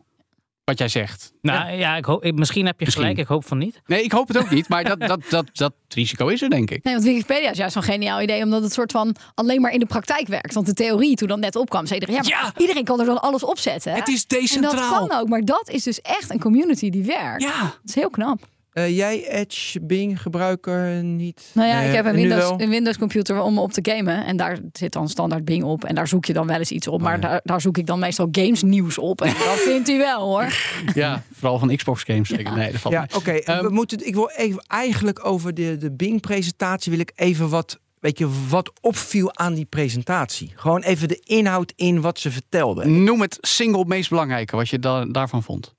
[0.68, 1.32] Wat jij zegt.
[1.42, 3.04] Nou ja, ik hoop, ik- misschien heb je Misschien.
[3.04, 3.20] gelijk.
[3.22, 3.80] Ik hoop van niet.
[3.86, 6.70] Nee, ik hoop het ook niet, maar dat, dat, dat, dat risico is er, denk
[6.70, 6.84] ik.
[6.84, 9.78] Nee, want Wikipedia is juist zo'n geniaal idee, omdat het soort van alleen maar in
[9.80, 10.54] de praktijk werkt.
[10.54, 13.44] Want de theorie, toen dat net opkwam, zei iedereen, ja, iedereen kan er dan alles
[13.44, 13.92] opzetten.
[13.92, 15.06] Het is En dat decentraal.
[15.06, 17.42] kan ook, maar dat is dus echt een community die werkt.
[17.42, 17.60] Ja.
[17.62, 18.40] Dat is heel knap.
[18.72, 21.50] Eh, jij Edge Bing gebruiker niet?
[21.54, 24.24] Nou ja, Eh, ik heb een Windows, een Windows computer om op te gamen.
[24.24, 25.84] En daar zit dan standaard Bing op.
[25.84, 27.00] En daar zoek je dan wel eens iets op.
[27.00, 27.28] Maar Oh ja.
[27.28, 29.20] daar, daar zoek ik dan meestal games nieuws op.
[29.20, 30.46] En dat vindt hij wel hoor.
[30.94, 32.28] Ja, vooral van Xbox games.
[32.28, 32.56] zeker.
[32.56, 33.30] Nee, dat valt Ja, oké.
[33.32, 34.06] Ehm, we moeten.
[34.06, 37.78] Ik wil even eigenlijk over de, de Bing-presentatie wil ik even wat.
[38.00, 40.52] Weet je, wat opviel aan die presentatie?
[40.54, 43.04] Gewoon even de inhoud in wat ze vertelden.
[43.04, 45.74] Noem het single meest belangrijke, wat je da- daarvan vond.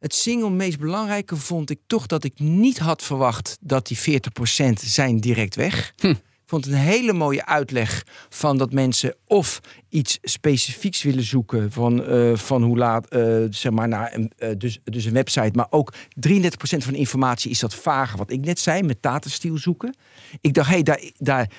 [0.00, 4.72] Het single meest belangrijke vond ik toch dat ik niet had verwacht dat die 40%
[4.74, 5.92] zijn direct weg.
[5.96, 6.06] Hm.
[6.06, 11.72] Ik vond het een hele mooie uitleg van dat mensen of iets specifieks willen zoeken
[11.72, 15.50] van, eh, van hoe laat, eh, zeg maar, naar een, eh, dus, dus een website.
[15.52, 19.58] Maar ook 33% van de informatie is dat vage, wat ik net zei, met datastiel
[19.58, 19.94] zoeken.
[20.40, 21.50] Ik dacht, hé, hey, daar, daar,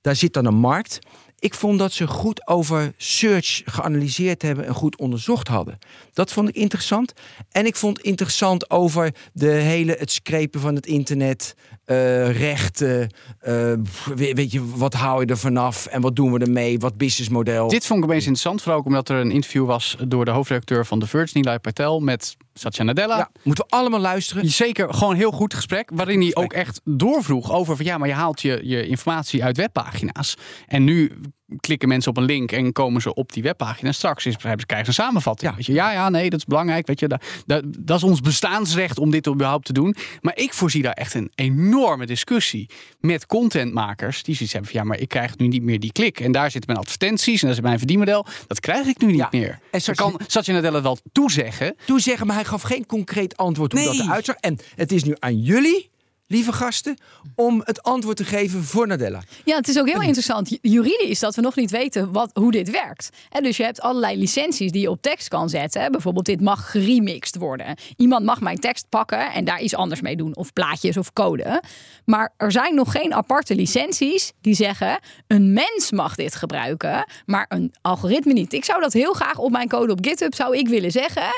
[0.00, 0.98] daar zit dan een markt.
[1.38, 5.78] Ik vond dat ze goed over search geanalyseerd hebben en goed onderzocht hadden.
[6.12, 7.12] Dat vond ik interessant.
[7.50, 13.10] En ik vond interessant over de hele, het screpen van het internet, eh, rechten.
[13.40, 13.72] eh,
[14.14, 16.78] weet, je, wat hou je er vanaf en wat doen we ermee?
[16.78, 17.68] Wat businessmodel?
[17.68, 20.86] Dit vond ik opeens interessant, vooral ook omdat er een interview was door de hoofdredacteur
[20.86, 23.16] van The Verge, Nilay Patel, met Satya Nadella.
[23.16, 24.48] Ja, moeten we allemaal luisteren.
[24.48, 25.90] Zeker, gewoon een heel goed gesprek.
[25.94, 29.56] Waarin hij ook echt doorvroeg over van ja, maar je haalt je, je informatie uit
[29.56, 30.36] webpagina's.
[30.66, 31.12] En nu
[31.60, 33.92] klikken mensen op een link en komen ze op die webpagina.
[33.92, 35.50] Straks is, krijgen ze een samenvatting.
[35.50, 35.56] Ja.
[35.56, 36.86] Weet je, ja, ja, nee, dat is belangrijk.
[36.86, 39.94] Weet je, dat, dat, dat is ons bestaansrecht om dit überhaupt te doen.
[40.20, 44.22] Maar ik voorzie daar echt een enorme discussie met contentmakers.
[44.22, 46.20] Die zoiets hebben van ja, maar ik krijg nu niet meer die klik.
[46.20, 48.26] En daar zitten mijn advertenties en daar zit mijn verdienmodel.
[48.46, 49.28] Dat krijg ik nu niet Ja.
[49.30, 49.58] meer.
[49.70, 51.76] En Satya- kan Satya Nadella wel toezeggen.
[51.86, 53.96] Toen zeggen, maar hij gaf geen concreet antwoord hoe Nee.
[53.96, 54.36] dat eruit zag.
[54.36, 55.90] En het is nu aan jullie,
[56.28, 56.96] lieve gasten,
[57.34, 59.22] om het antwoord te geven voor Nadella.
[59.44, 60.48] Ja, het is ook heel interessant.
[60.48, 63.08] Ju- Juridisch dat we nog niet weten wat, hoe dit werkt.
[63.30, 65.92] En dus je hebt allerlei licenties die je op tekst kan zetten.
[65.92, 67.76] Bijvoorbeeld dit mag geremixed worden.
[67.96, 70.36] Iemand mag mijn tekst pakken en daar iets anders mee doen.
[70.36, 71.62] Of plaatjes of code.
[72.04, 74.98] Maar er zijn nog geen aparte licenties die zeggen...
[75.26, 78.52] een mens mag dit gebruiken, maar een algoritme niet.
[78.52, 81.30] Ik zou dat heel graag op mijn code op GitHub zou ik willen zeggen...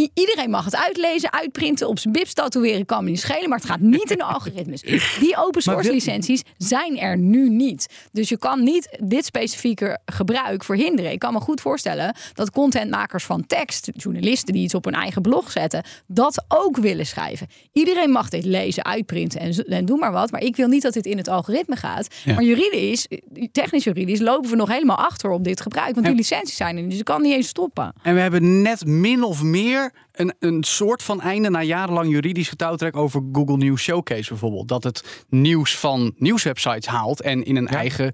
[0.00, 3.48] I- Iedereen mag het uitlezen, uitprinten, op zijn bips tatoeëren, kan me niet schelen.
[3.48, 4.82] Maar het gaat niet in de algoritmes.
[5.20, 7.86] Die open source licenties zijn er nu niet.
[8.12, 11.10] Dus je kan niet dit specifieke gebruik verhinderen.
[11.12, 15.22] Ik kan me goed voorstellen dat contentmakers van tekst, journalisten die iets op hun eigen
[15.22, 17.46] blog zetten, dat ook willen schrijven.
[17.72, 20.30] Iedereen mag dit lezen, uitprinten en, zo- en doe maar wat.
[20.30, 22.14] Maar ik wil niet dat dit in het algoritme gaat.
[22.24, 22.34] Ja.
[22.34, 23.06] Maar juridisch,
[23.52, 25.94] technisch juridisch, lopen we nog helemaal achter op dit gebruik.
[25.94, 26.90] Want die licenties zijn er niet.
[26.90, 27.92] Dus ik kan niet eens stoppen.
[28.02, 32.48] En we hebben net min of meer een, een soort van einde na jarenlang juridisch
[32.48, 34.68] getouwtrek over Google News Showcase bijvoorbeeld.
[34.68, 38.12] Dat het nieuws van nieuwswebsites haalt en in een eigen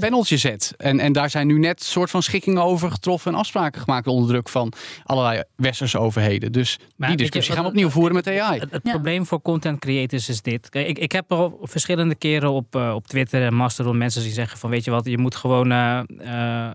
[0.00, 0.74] paneltje zet.
[0.76, 4.28] En, en daar zijn nu net soort van schikkingen over getroffen en afspraken gemaakt onder
[4.28, 4.72] druk van
[5.04, 6.52] allerlei westerse overheden.
[6.52, 8.60] Dus Maar die je, discussie gaan we opnieuw voeren met AI.
[8.60, 8.90] Het, het Ja.
[8.92, 10.68] probleem voor content creators is dit.
[10.68, 14.32] Kijk, ik, ik heb al verschillende keren op, eh, op Twitter en Mastodon mensen die
[14.32, 16.70] zeggen van weet je wat, je moet gewoon eh, eh,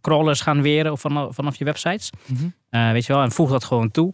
[0.00, 2.10] crawlers gaan weren vanaf, vanaf je websites.
[2.26, 2.48] Mhm.
[2.70, 4.12] Eh, weet je wel, en voeg dat gewoon toe.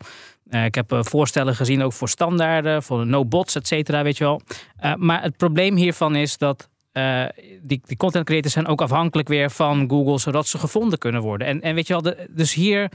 [0.49, 4.17] Eh, ik heb eh, voorstellen gezien ook voor standaarden, voor no bots, et cetera, weet
[4.17, 4.41] je wel.
[4.77, 7.25] Eh, maar het probleem hiervan is dat eh,
[7.63, 11.47] die, die content creators zijn ook afhankelijk weer van Google, zodat ze gevonden kunnen worden.
[11.47, 12.91] En, en weet je wel, de, dus hier,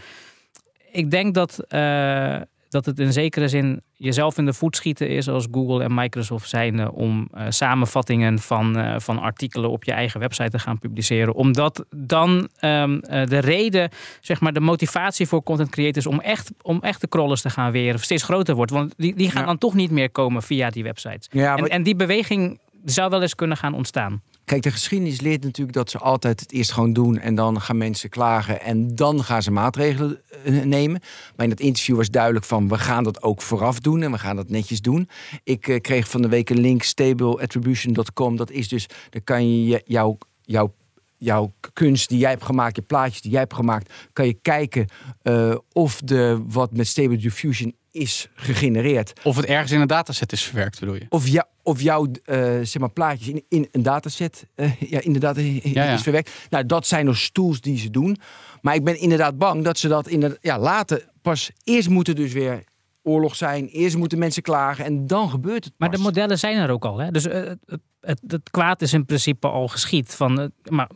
[0.91, 5.29] ik denk dat, eh, dat het in zekere zin jezelf in de voet schieten is
[5.29, 10.19] als Google en Microsoft zijn om eh, samenvattingen van, eh, van artikelen op je eigen
[10.19, 11.33] website te gaan publiceren.
[11.33, 13.89] Omdat dan ehm, eh, de reden,
[14.21, 17.71] zeg maar, de motivatie voor content creators om echt, om echt de crawlers te gaan
[17.71, 18.71] weren steeds groter wordt.
[18.71, 19.47] Want die, die gaan Ja.
[19.47, 21.27] dan toch niet meer komen via die websites.
[21.31, 22.59] Ja, En, en die beweging
[22.93, 24.21] zou wel eens kunnen gaan ontstaan.
[24.45, 27.77] kijk, de geschiedenis leert natuurlijk dat ze altijd het eerst gewoon doen en dan gaan
[27.77, 31.01] mensen klagen en dan gaan ze maatregelen eh, nemen.
[31.35, 34.17] Maar in dat interview was duidelijk van we gaan dat ook vooraf doen en we
[34.17, 35.09] gaan dat netjes doen.
[35.43, 38.35] Ik eh, kreeg van de week een link stableattribution.com.
[38.35, 40.73] Dat is dus, dan kan je je- jouw jouw
[41.17, 44.85] jouw kunst die jij hebt gemaakt, je plaatjes die jij hebt gemaakt, kan je kijken
[45.21, 49.13] eh, of de wat met Stable Diffusion is gegenereerd.
[49.23, 51.05] Of het ergens in een dataset is verwerkt, bedoel je?
[51.09, 55.37] Of, jou, of jouw eh, zeg maar, plaatjes in, in een dataset eh, ja, inderdaad
[55.37, 55.93] i- i- Ja, ja.
[55.93, 56.31] is verwerkt.
[56.49, 58.17] Nou, dat zijn nog tools die ze doen.
[58.61, 62.33] Maar ik ben inderdaad bang dat ze dat inderdaad, ja, later pas eerst moeten dus
[62.33, 62.63] weer
[63.07, 63.67] oorlog zijn.
[63.67, 66.97] Eerst moeten mensen klagen en dan gebeurt het Maar de modellen zijn er ook al.
[66.97, 67.11] Hè?
[67.11, 70.15] Dus eh, het, het, het kwaad is in principe al geschied.
[70.15, 70.89] Van, eh, maar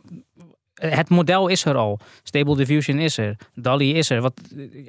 [0.86, 1.98] het model is er al.
[2.22, 3.36] Stable Diffusion is er.
[3.54, 4.20] DALI is er.
[4.20, 4.32] Wat,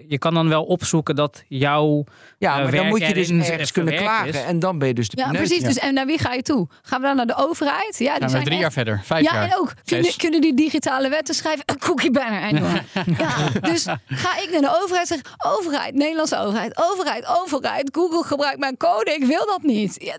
[0.07, 2.03] je kan dan wel opzoeken dat jouw
[2.37, 4.27] Ja, eh, maar dan moet je dus ergens kunnen klagen.
[4.27, 4.43] is.
[4.43, 5.63] En dan ben je dus de Ja, precies.
[5.63, 6.67] Dus, en naar wie ga je toe?
[6.81, 7.95] Gaan we dan naar de overheid?
[7.97, 9.43] Ja, die we zijn drie echt- jaar verder, vijf Ja, jaar.
[9.51, 9.73] en ook
[10.17, 11.63] kunnen, die digitale wetten schrijven?
[11.65, 12.41] Een cookie banner.
[13.17, 15.27] Ja, dus ga ik naar de overheid zeggen:
[15.57, 17.89] overheid, Nederlandse overheid, overheid, overheid.
[17.91, 19.11] Google gebruikt mijn code.
[19.13, 19.95] Ik wil dat niet.
[20.03, 20.17] Ja,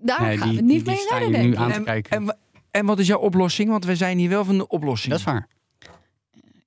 [0.00, 1.40] daar Nee, gaan die- we het niet die- mee staan redden.
[1.40, 1.60] je nu denk ik.
[1.60, 2.16] aan te En, kijken.
[2.16, 2.36] en,
[2.72, 3.70] en wat is jouw oplossing?
[3.70, 5.10] Want wij zijn hier wel van de oplossing.
[5.10, 5.48] Dat is waar.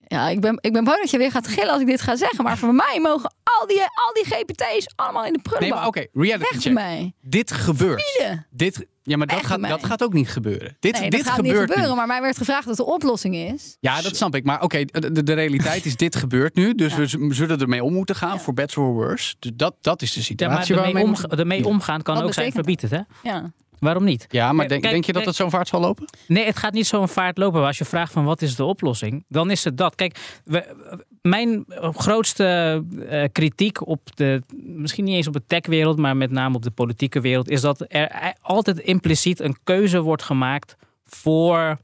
[0.08, 2.16] Ja, ik ben, ik ben bang dat je weer gaat gillen als ik dit ga
[2.16, 2.44] zeggen.
[2.44, 5.78] Maar voor mij mogen al die, al die GPT's allemaal in de Nee, prullenbak.
[5.80, 6.74] maar oké, reality Weg check.
[6.74, 7.14] mij.
[7.22, 8.46] Dit gebeurt.
[8.50, 9.70] Dit, ja, maar dat gaat, mij.
[9.70, 10.78] dat gaat ook niet gebeuren.
[10.80, 11.90] Dit, Nee, dit dat gaat gebeurt niet gebeuren.
[11.90, 11.96] nu.
[11.96, 13.78] Maar mij werd gevraagd wat de oplossing is.
[13.80, 14.44] Ja, dat snap ik.
[14.44, 16.76] Maar oké, de, de realiteit is dit gebeurt nu.
[16.76, 19.36] Dus we zullen ermee om moeten gaan, voor better or worse.
[19.40, 22.34] Dus dat, dat is de Ja, situatie maar waar we ermee, mee omgaan kan ook
[22.34, 22.90] zijn verbieden.
[22.90, 23.30] Hè?
[23.30, 23.52] Ja.
[23.86, 24.26] Waarom niet?
[24.30, 26.06] Ja, maar Kijk, denk, je dat het zo'n vaart zal lopen?
[26.28, 27.60] Nee, het gaat niet zo'n vaart lopen.
[27.60, 29.96] Maar als je vraagt van wat is de oplossing, dan is het dat.
[29.96, 30.76] Kijk, we,
[31.22, 36.56] mijn grootste eh, kritiek op de, misschien niet eens op de techwereld, maar met name
[36.56, 41.78] op de politieke wereld, is dat er e- altijd impliciet een keuze wordt gemaakt voor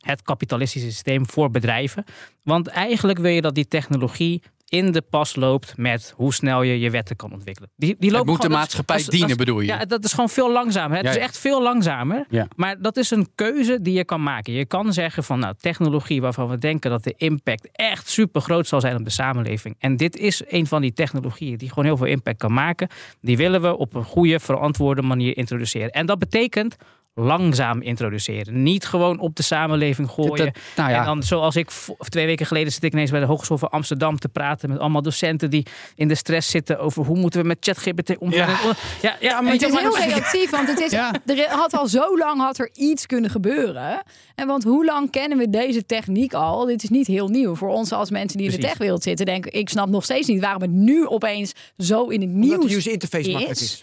[0.00, 2.04] het kapitalistische systeem, voor bedrijven.
[2.42, 6.78] Want eigenlijk wil je dat die technologie in de pas loopt met hoe snel je
[6.80, 7.70] je wetten kan ontwikkelen.
[7.76, 9.66] Die, die Het lopen moet de gewoon- maatschappij is- dienen, is- bedoel je?
[9.66, 10.96] Ja, dat is gewoon veel langzamer.
[10.96, 12.26] Het Ja, is echt veel langzamer.
[12.28, 12.48] Ja.
[12.56, 14.52] Maar dat is een keuze die je kan maken.
[14.52, 18.66] Je kan zeggen van nou, technologie waarvan we denken dat de impact echt super groot
[18.66, 19.76] zal zijn op de samenleving.
[19.78, 22.88] En dit is een van die technologieën die gewoon heel veel impact kan maken.
[23.20, 25.90] Die willen we op een goede, verantwoorde manier introduceren.
[25.90, 26.76] En dat betekent
[27.20, 28.62] langzaam introduceren.
[28.62, 30.44] Niet gewoon op de samenleving gooien.
[30.44, 30.98] Dat- nou ja.
[30.98, 31.70] En dan, zoals ik
[32.08, 35.02] twee weken geleden zit ik ineens bij de Hogeschool van Amsterdam te praten met allemaal
[35.02, 38.48] docenten die in de stress zitten over hoe moeten we met ChatGPT omgaan.
[38.48, 38.56] Ja.
[39.02, 41.14] Ja, ja, Maar het is heel reactief, want het is, Ja.
[41.26, 44.02] er had al zo lang had er iets kunnen gebeuren.
[44.34, 46.64] En want hoe lang kennen we deze techniek al?
[46.64, 49.26] Dit is niet heel nieuw voor ons als mensen die in de techwereld zitten.
[49.26, 52.56] Denken, ik snap nog steeds niet waarom het nu opeens zo in het Omdat de
[52.58, 53.82] nieuws user interface makkelijk is.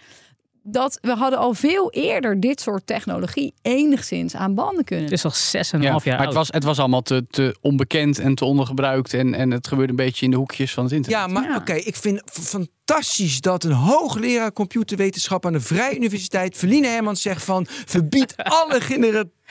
[0.66, 5.06] Dat we hadden al veel eerder dit soort technologie enigszins aan banden kunnen.
[5.06, 7.02] Het is al zes en een Ja, half jaar maar het was, het was allemaal
[7.02, 9.14] te, te onbekend en te ondergebruikt.
[9.14, 11.20] En, en het gebeurde een beetje in de hoekjes van het internet.
[11.22, 11.56] Ja, maar Ja.
[11.56, 17.44] oké, ik vind fantastisch dat een hoogleraar computerwetenschap aan de Vrije Universiteit, Verline Hermans, zegt
[17.44, 18.82] van verbied alle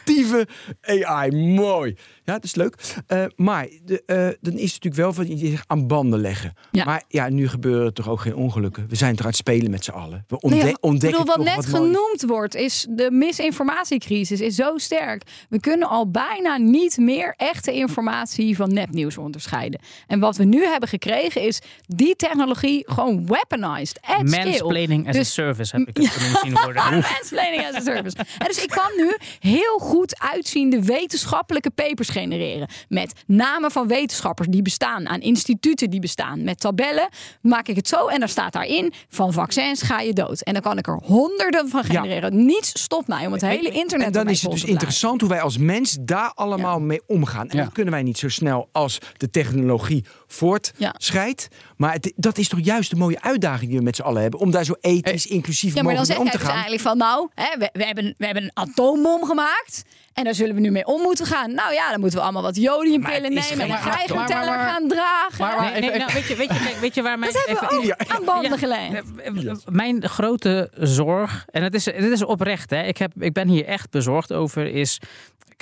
[0.05, 0.47] generatieve
[0.81, 1.31] AI.
[1.55, 1.97] Mooi.
[2.25, 2.77] Ja, dat is leuk.
[3.07, 6.53] Eh, maar de, eh, dan is het natuurlijk wel van je aan banden leggen.
[6.71, 6.85] Ja.
[6.85, 8.87] Maar ja, nu gebeuren toch ook geen ongelukken.
[8.89, 10.25] We zijn toch aan het spelen met z'n allen.
[10.29, 11.97] We ontde Nou ja, ontdekken bedoel, wat toch net wat moois.
[11.97, 15.23] genoemd wordt, is de misinformatiecrisis is zo sterk.
[15.49, 19.81] We kunnen al bijna niet meer echte informatie van nepnieuws onderscheiden.
[20.07, 24.23] En wat we nu hebben gekregen is die technologie gewoon weaponized at.
[24.29, 26.83] Mansplaining as Dus- a service heb ik het genoemd zien worden.
[26.91, 28.17] Mansplaining as a service.
[28.17, 29.92] En dus ik kan nu heel goed
[30.33, 32.69] uitziende wetenschappelijke papers genereren.
[32.89, 36.45] Met namen van wetenschappers die bestaan, aan instituten die bestaan.
[36.45, 37.09] Met tabellen
[37.41, 40.41] maak ik het zo en dan staat daarin: van vaccins ga je dood.
[40.43, 42.01] En dan kan ik er honderden van Ja.
[42.01, 42.45] genereren.
[42.47, 45.41] Niets stopt mij om het hele internet En dan is het dus interessant hoe wij
[45.41, 47.49] als mens daar allemaal mee omgaan.
[47.49, 47.65] En Ja.
[47.65, 51.49] dat kunnen wij niet zo snel als de technologie voortschrijdt.
[51.77, 54.41] Maar het, dat is toch juist de mooie uitdaging die we met z'n allen hebben.
[54.41, 56.53] Om daar zo ethisch, inclusief Ja, maar dan mogelijk om te gaan.
[56.53, 59.83] eigenlijk van nou, hè, we, we, hebben, we hebben een atoombom gemaakt.
[60.13, 61.55] En daar zullen we nu mee om moeten gaan.
[61.55, 63.51] Nou ja, dan moeten we allemaal wat jodiumpillen Maar nemen.
[63.51, 65.39] En een maar- geigenteller maar- maar- gaan dragen.
[65.39, 67.33] maar- maar- Nee, nou, weet, je, weet, je, kijk, weet je waar mijn...
[67.33, 68.57] dat hebben we even- aan banden Ja.
[68.57, 68.93] gelegd.
[69.25, 73.49] Eh, Mijn grote zorg, en het is, het is oprecht, hè, ik, heb, ik ben
[73.49, 74.99] hier echt bezorgd over, is.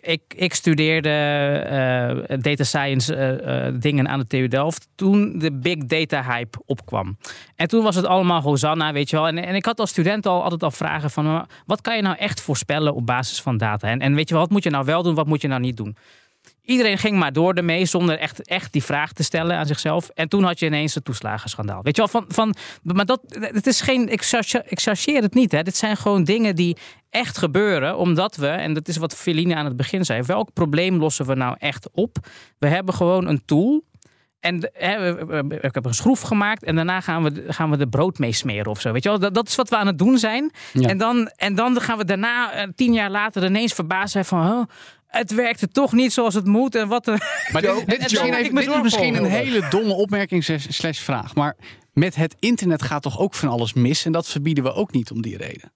[0.00, 1.10] Ik, ik studeerde
[2.28, 6.58] eh, data science eh, eh, dingen aan de TU Delft toen de big data hype
[6.66, 7.16] opkwam.
[7.56, 9.26] En toen was het allemaal Hosanna, weet je wel.
[9.26, 12.16] En, en ik had als student al altijd al vragen van, wat kan je nou
[12.16, 13.88] echt voorspellen op basis van data?
[13.88, 15.60] En, en weet je wel, wat moet je nou wel doen, wat moet je nou
[15.60, 15.96] niet doen?
[16.62, 20.08] Iedereen ging maar door ermee zonder echt, echt die vraag te stellen aan zichzelf.
[20.14, 21.82] En toen had je ineens het toeslagenschandaal.
[21.82, 25.34] Weet je wel, van, van, maar dat, het is geen, ik charge- ik chargeer het
[25.34, 25.52] niet.
[25.52, 25.62] Hè.
[25.62, 26.76] Dit zijn gewoon dingen die
[27.10, 27.96] echt gebeuren.
[27.98, 30.22] Omdat we, en dat is wat Feline aan het begin zei.
[30.22, 32.16] Welk probleem lossen we nou echt op?
[32.58, 33.88] We hebben gewoon een tool.
[34.40, 35.20] En de- hè,
[35.66, 38.70] ik heb een schroef gemaakt en daarna gaan we, gaan we er brood mee smeren
[38.70, 38.92] of zo.
[38.92, 39.18] Weet je wel?
[39.18, 40.52] Dat, dat is wat we aan het doen zijn.
[40.72, 40.88] Ja.
[40.88, 44.46] En, dan, en dan gaan we daarna, eh, tien jaar later, ineens verbaasd zijn van...
[44.46, 44.62] huh,
[45.10, 46.74] het werkte toch niet zoals het moet.
[46.74, 47.20] En wat een...
[47.52, 51.34] Maar dit, is misschien een hele domme opmerking slash- slash vraag.
[51.34, 51.56] Maar
[51.92, 54.04] met het internet gaat toch ook van alles mis?
[54.04, 55.72] En dat verbieden we ook niet om die reden.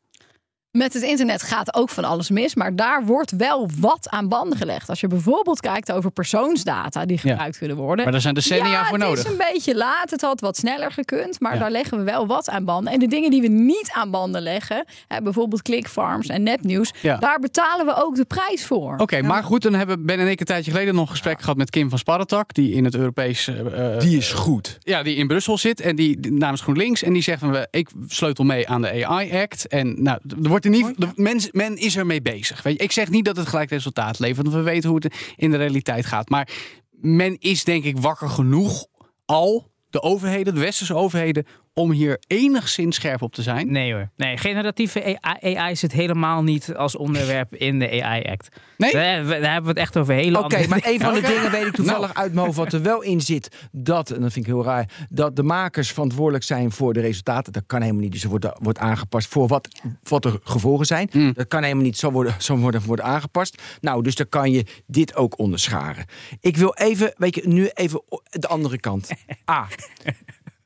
[0.76, 4.58] Met het internet gaat ook van alles mis, maar daar wordt wel wat aan banden
[4.58, 4.88] gelegd.
[4.88, 8.02] Als je bijvoorbeeld kijkt over persoonsdata die gebruikt kunnen worden.
[8.04, 9.24] Maar daar zijn decennia ja, voor het nodig.
[9.24, 10.10] is een beetje laat.
[10.10, 11.58] Het had wat sneller gekund, maar Ja.
[11.58, 12.92] daar leggen we wel wat aan banden.
[12.92, 17.16] En de dingen die we niet aan banden leggen, hè, bijvoorbeeld clickfarms en nepnieuws, Ja.
[17.16, 18.94] daar betalen we ook de prijs voor.
[18.98, 21.56] Oké, maar goed, dan hebben Ben en ik een tijdje geleden nog een gesprek gehad
[21.56, 24.78] met Kim van Sparretak, die in het Europees, eh, eh, Die is goed.
[24.80, 27.88] ja, die in Brussel zit en die namens GroenLinks en die zegt van we, ik
[28.08, 31.76] sleutel mee aan de AI Act en nou, er wordt er niet, de, men, men
[31.76, 32.62] is ermee bezig.
[32.62, 35.14] Weet je, ik zeg niet dat het gelijk resultaat levert, want we weten hoe het
[35.36, 36.48] in de realiteit gaat, maar
[36.90, 38.86] men is denk ik wakker genoeg
[39.24, 39.72] al.
[39.90, 43.72] De overheden, de westerse overheden, om hier enigszins scherp op te zijn.
[43.72, 44.10] Nee hoor.
[44.16, 48.56] Nee, generatieve AI, AI zit helemaal niet als onderwerp in de AI-act.
[48.76, 48.92] Nee?
[48.92, 50.68] Daar, daar hebben we het echt over hele Oké, andere...
[50.68, 52.18] maar een van de dingen weet ik toevallig Nou.
[52.18, 53.68] uit mijn hoofd wat er wel in zit.
[53.72, 57.52] Dat, en dat vind ik heel raar, dat de makers verantwoordelijk zijn voor de resultaten.
[57.52, 58.12] Dat kan helemaal niet.
[58.12, 59.68] Dus er wordt, wordt aangepast voor wat,
[60.02, 61.08] wat de gevolgen zijn.
[61.12, 61.32] Mm.
[61.32, 63.62] Dat kan helemaal niet zo worden, zo worden, worden aangepast.
[63.80, 66.04] Nou, dus dan kan je dit ook onderscharen.
[66.40, 69.10] Ik wil even, weet je, nu even de andere kant.
[69.50, 69.66] A.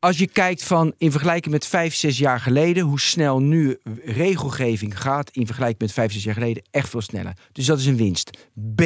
[0.01, 5.01] Als je kijkt van in vergelijking met vijf, zes jaar geleden, hoe snel nu regelgeving
[5.01, 7.37] gaat in vergelijking met vijf, zes jaar geleden, echt veel sneller.
[7.53, 8.31] Dus dat is een winst.
[8.75, 8.83] B.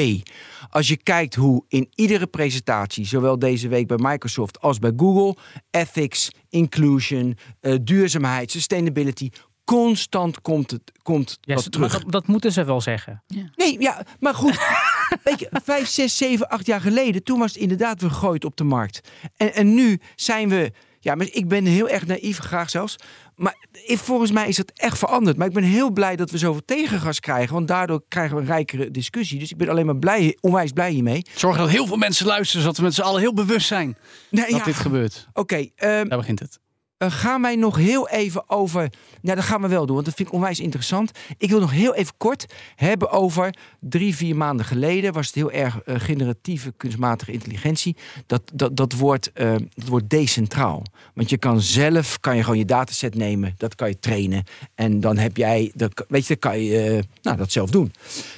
[0.70, 5.37] Als je kijkt hoe in iedere presentatie, zowel deze week bij Microsoft als bij Google,
[5.70, 9.31] ethics, inclusion, eh, duurzaamheid, sustainability,
[9.64, 11.92] constant komt het komt Ja, dat terug.
[11.92, 13.22] dat, dat moeten ze wel zeggen.
[13.55, 14.59] Nee, ja, maar goed.
[15.25, 18.57] Weet je, vijf, zes, zeven, acht jaar geleden, toen was het inderdaad weer gegooid op
[18.57, 19.09] de markt.
[19.37, 20.72] En, en nu zijn we,
[21.05, 22.97] ja, maar ik ben heel erg naïef, graag zelfs.
[23.37, 25.37] Maar volgens mij is het echt veranderd.
[25.37, 28.49] Maar ik ben heel blij dat we zoveel tegengas krijgen, want daardoor krijgen we een
[28.49, 29.38] rijkere discussie.
[29.38, 31.27] Dus ik ben alleen maar blij, onwijs blij hiermee.
[31.35, 33.97] Zorg dat heel veel mensen luisteren, zodat we met z'n allen heel bewust zijn
[34.31, 35.29] Nee, dat ja, dit gebeurt.
[35.33, 36.59] Oké, ehm, Daar begint het.
[37.03, 38.91] Eh, gaan wij nog heel even over.
[39.21, 41.11] Nou, dat gaan we wel doen, want dat vind ik onwijs interessant.
[41.38, 45.12] Ik wil nog heel even kort hebben over drie, vier maanden geleden.
[45.12, 47.97] Was het heel erg eh, generatieve kunstmatige intelligentie.
[48.27, 50.83] Dat, dat, dat, wordt, eh, dat wordt decentraal.
[51.15, 54.45] Want je kan zelf kan je gewoon je dataset nemen, dat kan je trainen.
[54.75, 57.93] En dan heb jij, dat, weet je, dan kan je nou, dat zelf doen.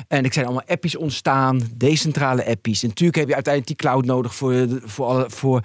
[0.09, 2.83] En er zijn allemaal appies ontstaan, decentrale appies.
[2.83, 5.63] En natuurlijk heb je uiteindelijk die cloud nodig voor, voor, alle, voor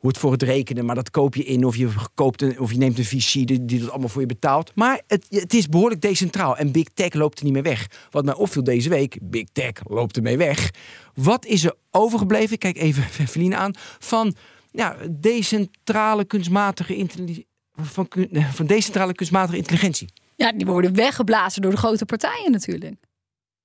[0.00, 0.84] hoe het voor het rekenen.
[0.84, 3.90] Maar dat koop je in of je, koopt of je neemt een VC die, dat
[3.90, 4.72] allemaal voor je betaalt.
[4.74, 6.56] Maar het, het is behoorlijk decentraal.
[6.56, 7.86] En Big Tech loopt er niet meer weg.
[8.10, 10.70] Wat mij opviel deze week, Big Tech loopt ermee weg.
[11.14, 12.58] Wat is er overgebleven?
[12.58, 13.72] Kijk even Feline aan.
[13.98, 14.34] Van
[14.70, 17.46] ja, decentrale kunstmatige intelligentie.
[17.76, 20.08] Van, kun- van decentrale kunstmatige intelligentie.
[20.36, 22.94] Ja, die worden weggeblazen door de grote partijen natuurlijk.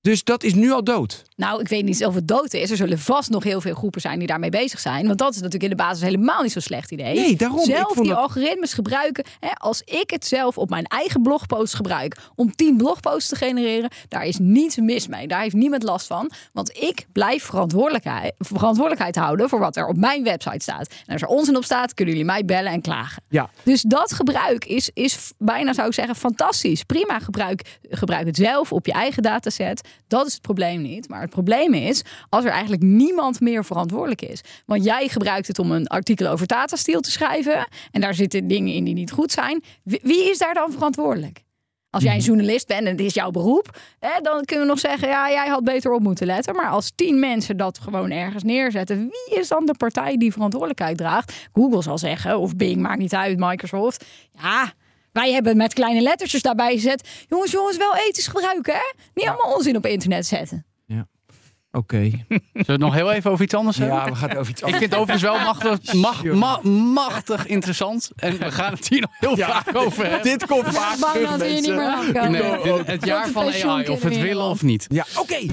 [0.06, 1.22] Dus dat is nu al dood.
[1.36, 2.70] Nou, ik weet niet of het dood is.
[2.70, 5.06] Er zullen vast nog heel veel groepen zijn die daarmee bezig zijn.
[5.06, 7.14] Want dat is natuurlijk in de basis helemaal niet zo'n slecht idee.
[7.14, 7.64] Nee, daarom.
[7.64, 9.24] Zelf die dat- algoritmes gebruiken.
[9.40, 13.90] Hè, als ik het zelf op mijn eigen blogpost gebruik om 10 blogposts te genereren,
[14.08, 15.26] daar is niets mis mee.
[15.26, 16.30] Daar heeft niemand last van.
[16.52, 20.88] Want ik blijf verantwoordelijkheid, verantwoordelijkheid houden voor wat er op mijn website staat.
[21.06, 23.22] En als er onzin op staat, kunnen jullie mij bellen en klagen.
[23.28, 23.50] Ja.
[23.62, 26.82] Dus dat gebruik is, is bijna, zou ik zeggen, fantastisch.
[26.82, 29.88] Prima gebruik, gebruik het zelf op je eigen dataset.
[30.08, 31.08] Dat is het probleem niet.
[31.08, 34.40] Maar het probleem is als er eigenlijk niemand meer verantwoordelijk is.
[34.66, 37.68] Want jij gebruikt het om een artikel over Tata Steel te schrijven.
[37.90, 39.62] En daar zitten dingen in die niet goed zijn.
[39.82, 41.44] Wie, is daar dan verantwoordelijk?
[41.90, 44.80] Als jij een journalist bent en het is jouw beroep, hè, dan kunnen we nog
[44.80, 46.54] zeggen: ja, jij had beter op moeten letten.
[46.54, 50.96] Maar als tien mensen dat gewoon ergens neerzetten, wie is dan de partij die verantwoordelijkheid
[50.96, 51.48] draagt?
[51.52, 54.04] Google zal zeggen, of Bing, maakt niet uit, Microsoft.
[54.32, 54.72] Ja,
[55.16, 58.92] wij hebben met kleine lettertjes daarbij gezet: jongens, jongens, wel ethisch gebruiken, hè?
[59.14, 60.66] Niet allemaal onzin op internet zetten.
[61.72, 62.00] Oké.
[62.00, 63.96] Zullen we het nog heel even over iets anders hebben?
[63.96, 64.82] Ja, we gaan het over iets Ik anders.
[64.82, 68.10] vind het overigens wel machtig, mag, ma- machtig interessant.
[68.16, 70.22] En we gaan het hier nog heel vaak over hebben.
[70.22, 72.30] Dit komt vaak Bang terug, dat hier niet meer aankomen.
[72.30, 74.86] Nee, dit- het jaar van AI, of het willen of niet.
[74.88, 75.46] Ja, oké.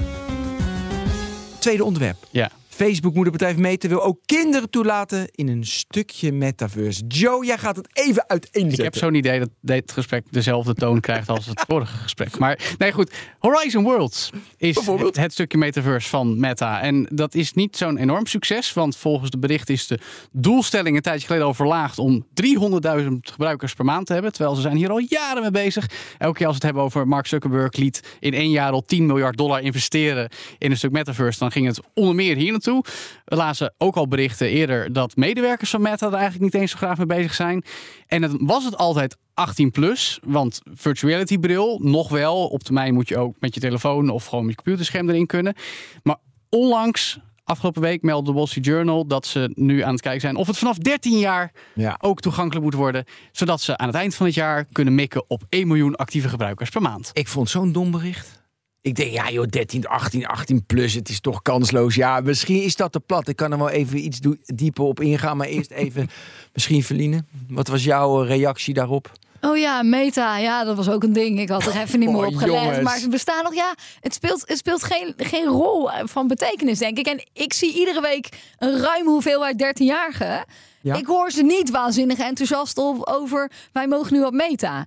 [1.58, 2.16] Tweede onderwerp.
[2.30, 2.50] Ja.
[2.74, 7.04] Facebook moet het bedrijf meten wil ook kinderen toelaten in een stukje metaverse.
[7.06, 8.78] Joe, jij gaat het even uiteenzetten.
[8.78, 12.38] Ik heb zo'n idee dat dit gesprek dezelfde toon krijgt als het vorige gesprek.
[12.38, 13.12] Maar nee, goed.
[13.38, 14.78] Horizon Worlds is
[15.12, 16.80] het stukje metaverse van Meta.
[16.80, 18.72] En dat is niet zo'n enorm succes.
[18.72, 19.98] Want volgens de bericht is de
[20.32, 22.26] doelstelling een tijdje geleden al verlaagd om
[23.02, 24.32] 300.000 gebruikers per maand te hebben.
[24.32, 25.86] Terwijl ze zijn hier al jaren mee bezig.
[26.18, 29.06] Elke keer als we het hebben over Mark Zuckerberg liet in één jaar al 10
[29.06, 31.38] miljard dollar investeren in een stuk metaverse.
[31.38, 32.84] Dan ging het onder meer hier naartoe.
[33.24, 36.76] We lazen ook al berichten eerder dat medewerkers van Meta er eigenlijk niet eens zo
[36.76, 37.64] graag mee bezig zijn.
[38.06, 42.46] En het was het altijd 18 plus, want virtual reality bril nog wel.
[42.46, 45.54] Op termijn moet je ook met je telefoon of gewoon met je computerscherm erin kunnen.
[46.02, 46.16] Maar
[46.48, 50.36] onlangs Afgelopen week meldde de Wall Street Journal dat ze nu aan het kijken zijn
[50.36, 51.96] of het vanaf 13 jaar Ja.
[52.00, 53.04] ook toegankelijk moet worden.
[53.32, 56.70] Zodat ze aan het eind van het jaar kunnen mikken op 1 miljoen actieve gebruikers
[56.70, 57.10] per maand.
[57.12, 58.43] Ik vond zo'n dom bericht.
[58.84, 61.94] Ik denk, ja joh, 13, 18, 18 plus, het is toch kansloos.
[61.94, 63.28] Ja, misschien is dat te plat.
[63.28, 65.36] Ik kan er wel even iets dieper op ingaan.
[65.36, 66.08] Maar eerst even,
[66.54, 67.24] misschien Verline.
[67.48, 69.10] Wat was jouw eh, reactie daarop?
[69.40, 70.38] Oh ja, meta.
[70.38, 71.40] Ja, dat was ook een ding.
[71.40, 72.82] Ik had er even niet meer Oh, op gelet.
[72.82, 73.54] Maar ze bestaan nog.
[73.54, 77.06] Ja, het speelt, het speelt geen, geen rol van betekenis, denk ik.
[77.06, 80.44] En ik zie iedere week een ruime hoeveelheid 13-jarigen.
[80.80, 80.94] Ja.
[80.94, 83.50] Ik hoor ze niet waanzinnig enthousiast op- over...
[83.72, 84.86] wij mogen nu op meta.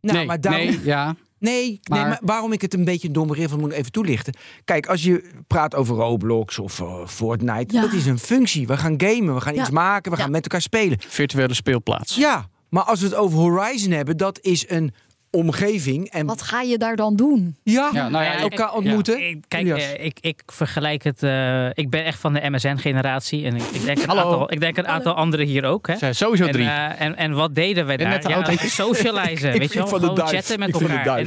[0.00, 1.14] Nou, nee, maar daarom, nee, ja.
[1.52, 4.34] Nee, nee, Maar- waarom ik het een beetje een dom bericht vond, moet even toelichten.
[4.64, 7.80] Kijk, als je praat over Roblox of eh, Fortnite, Ja.
[7.80, 8.66] dat is een functie.
[8.66, 9.60] We gaan gamen, we gaan Ja.
[9.60, 10.22] iets maken, we Ja.
[10.22, 10.98] gaan met elkaar spelen.
[11.08, 12.14] Virtuele speelplaats.
[12.16, 14.94] Ja, maar als we het over Horizon hebben, dat is een
[15.36, 16.10] omgeving.
[16.10, 17.56] En Wat ga je daar dan doen?
[17.62, 19.28] ja, Ja, nou ja, elkaar ontmoeten.
[19.28, 21.22] Ik- Kijk, eh, ik, ik vergelijk het.
[21.22, 23.44] eh, ik ben echt van de MSN-generatie.
[23.44, 24.22] En ik, ik denk een Hallo.
[24.22, 25.86] aantal, ik denk een aantal anderen hier ook.
[25.86, 25.96] Hè?
[25.96, 26.66] Zijn sowieso En, drie.
[26.66, 28.28] eh, en, en wat deden wij daar?
[28.28, 29.88] Ja, socializen, Ik weet je wel?
[29.88, 31.24] van Gewoon chatten met Ik vind de elkaar.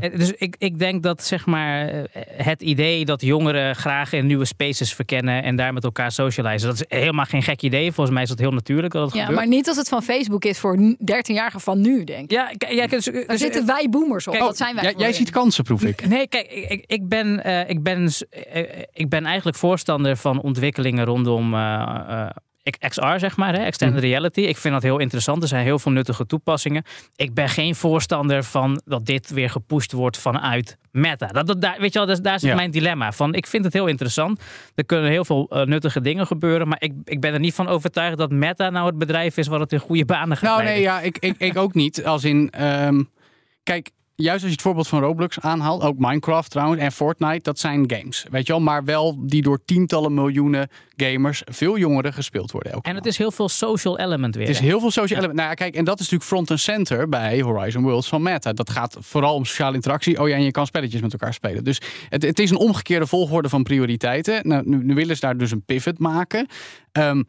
[0.00, 1.90] En, dus ik, ik denk dat zeg maar,
[2.36, 6.76] het idee dat jongeren graag in nieuwe spaces verkennen en daar met elkaar socializen, dat
[6.88, 7.92] is helemaal geen gek idee.
[7.92, 9.38] Volgens mij is dat heel natuurlijk dat het Ja, gebeurt.
[9.38, 12.30] maar niet als het van Facebook is voor 13-jarigen van nu, denk ik.
[12.30, 14.32] Ja, kijk, ja, dus, dus- zitten wij boomers op.
[14.32, 14.94] Kijk, dat zijn wij.
[14.96, 16.06] Jij, ziet kansen, proef ik.
[16.08, 21.04] Nee, kijk, ik, ik, ben, eh, ik, ben, eh, ik ben eigenlijk voorstander van ontwikkelingen
[21.04, 22.30] rondom eh, eh,
[22.88, 24.40] XR, zeg maar, hè, extended reality.
[24.40, 25.42] Ik vind dat heel interessant.
[25.42, 26.84] Er zijn heel veel nuttige toepassingen.
[27.16, 31.26] Ik ben geen voorstander van dat dit weer gepusht wordt vanuit Meta.
[31.26, 32.54] Dat, dat, daar, weet je wel, dat, daar zit Ja.
[32.56, 33.34] mijn dilemma van.
[33.34, 34.40] Ik vind het heel interessant.
[34.74, 37.68] Er kunnen heel veel eh, nuttige dingen gebeuren, maar ik, ik ben er niet van
[37.68, 40.74] overtuigd dat Meta nou het bedrijf is wat het in goede banen gaat Nou, leiden.
[40.74, 42.04] nee, ja, ik, ik, ik ook niet.
[42.04, 43.02] Als in, ehm,
[43.62, 47.58] kijk, juist als je het voorbeeld van Roblox aanhaalt, ook Minecraft trouwens en Fortnite, dat
[47.58, 52.50] zijn games, weet je wel, maar wel die door tientallen miljoenen gamers, veel jongeren gespeeld
[52.50, 52.72] worden.
[52.72, 53.14] Elke En het maand.
[53.14, 54.46] is heel veel social element weer.
[54.46, 55.38] Het is heel veel social element.
[55.38, 58.52] Nou ja, kijk, en dat is natuurlijk front and center bij Horizon Worlds van Meta.
[58.52, 60.20] Dat gaat vooral om sociale interactie.
[60.20, 61.64] Oh ja, en je kan spelletjes met elkaar spelen.
[61.64, 64.48] Dus het, het is een omgekeerde volgorde van prioriteiten.
[64.48, 66.46] Nou, nu, nu willen ze daar dus een pivot maken.
[66.92, 67.22] Ehm,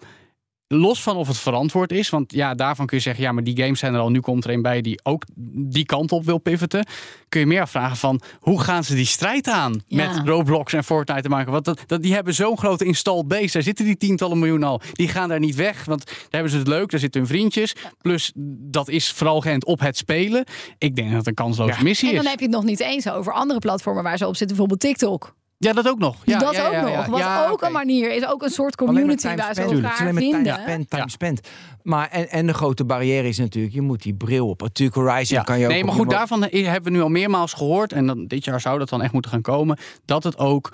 [0.74, 3.58] los van of het verantwoord is, want ja, daarvan kun je zeggen, ja, maar die
[3.62, 4.10] games zijn er al.
[4.10, 6.86] Nu komt er een bij die ook die kant op wil pivoten.
[7.30, 10.08] Kun je meer afvragen van, hoe gaan ze die strijd aan Ja.
[10.14, 11.52] met Roblox en Fortnite te maken?
[11.52, 13.52] Want dat, dat, die hebben zo'n grote installed base.
[13.54, 14.82] Daar zitten die tientallen miljoen al.
[14.94, 16.90] Die gaan daar niet weg, want daar hebben ze het leuk.
[16.92, 17.76] Daar zitten hun vriendjes.
[18.02, 20.44] Plus, dat is vooral geënt op het spelen.
[20.78, 22.30] Ik denk dat het een kansloze missie En dan is.
[22.30, 24.58] heb je het nog niet eens over andere platformen waar ze op zitten.
[24.58, 25.36] Bijvoorbeeld TikTok.
[25.64, 26.16] Ja, dat ook nog.
[26.24, 26.92] Ja, dat ja, ook ja, nog.
[26.92, 27.10] ja.
[27.10, 28.26] Wat Ja, ook een manier is.
[28.26, 30.54] Ook een soort community time waar ze elkaar alleen maar time vinden.
[30.62, 31.08] spent, time Ja.
[31.08, 31.48] spent.
[31.84, 34.62] Maar en, en de grote barrière is natuurlijk, je moet die bril op.
[34.62, 35.44] Natuurlijk Horizon Ja.
[35.44, 37.94] kan je ook nee, maar goed, daarvan hebben we nu al meermaals gehoord.
[37.94, 39.78] En dan, dit jaar zou dat dan echt moeten gaan komen.
[40.06, 40.72] Dat het ook,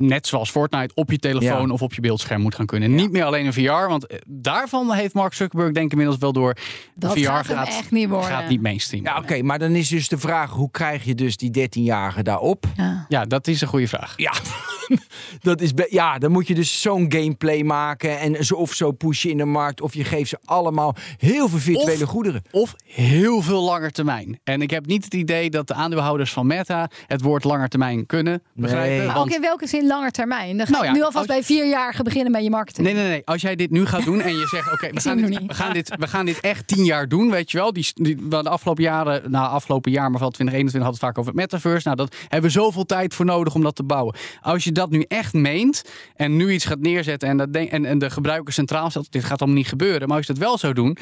[0.00, 1.72] net zoals Fortnite, op je telefoon Ja.
[1.72, 2.94] of op je beeldscherm moet gaan kunnen.
[2.94, 3.88] Niet meer alleen een VR.
[3.88, 6.56] Want eh, daarvan heeft Mark Zuckerberg denk ik inmiddels wel door.
[6.94, 8.28] Dat VR gaat echt niet worden.
[8.30, 9.04] gaat niet mainstream.
[9.04, 12.64] Ja, oké, maar dan is dus de vraag, hoe krijg je dus die 13-jarigen daarop?
[12.76, 13.06] Ja.
[13.08, 14.12] Ja, dat is een goede vraag.
[14.16, 14.32] Ja,
[15.42, 19.30] dat is ja, dan moet je dus zo'n gameplay maken en zo of zo pushen
[19.30, 19.80] in de markt.
[19.80, 22.42] Of je geeft ze allemaal heel veel virtuele Of- goederen.
[22.50, 24.40] Of heel veel langer termijn.
[24.44, 28.06] En ik heb niet het idee dat de aandeelhouders van Meta het woord langer termijn
[28.06, 28.88] kunnen begrijpen.
[28.96, 29.06] Nee.
[29.06, 30.56] Maar want- ook in welke zin langer termijn?
[30.56, 32.86] Dan ga Nou ja, nu alvast als- bij vierjarigen beginnen met je marketing.
[32.86, 33.22] Nee, nee, nee.
[33.24, 35.72] Als jij dit nu gaat doen en je zegt: Oké, we, gaan dit- we, gaan
[35.72, 37.72] dit- we gaan dit echt tien jaar doen, weet je wel.
[37.72, 41.18] Die, die, we de afgelopen jaren, nou, afgelopen jaar, maar vooral 2021 had het vaak
[41.18, 41.86] over het metaverse.
[41.88, 44.14] Nou, dat hebben we zoveel tijd voor nodig om dat te bouwen.
[44.40, 48.10] Als je dat nu echt meent en nu iets gaat neerzetten en, dat en de
[48.10, 50.08] gebruiker centraal stelt, dit gaat allemaal niet gebeuren.
[50.08, 50.96] Maar als je dat wel zou doen.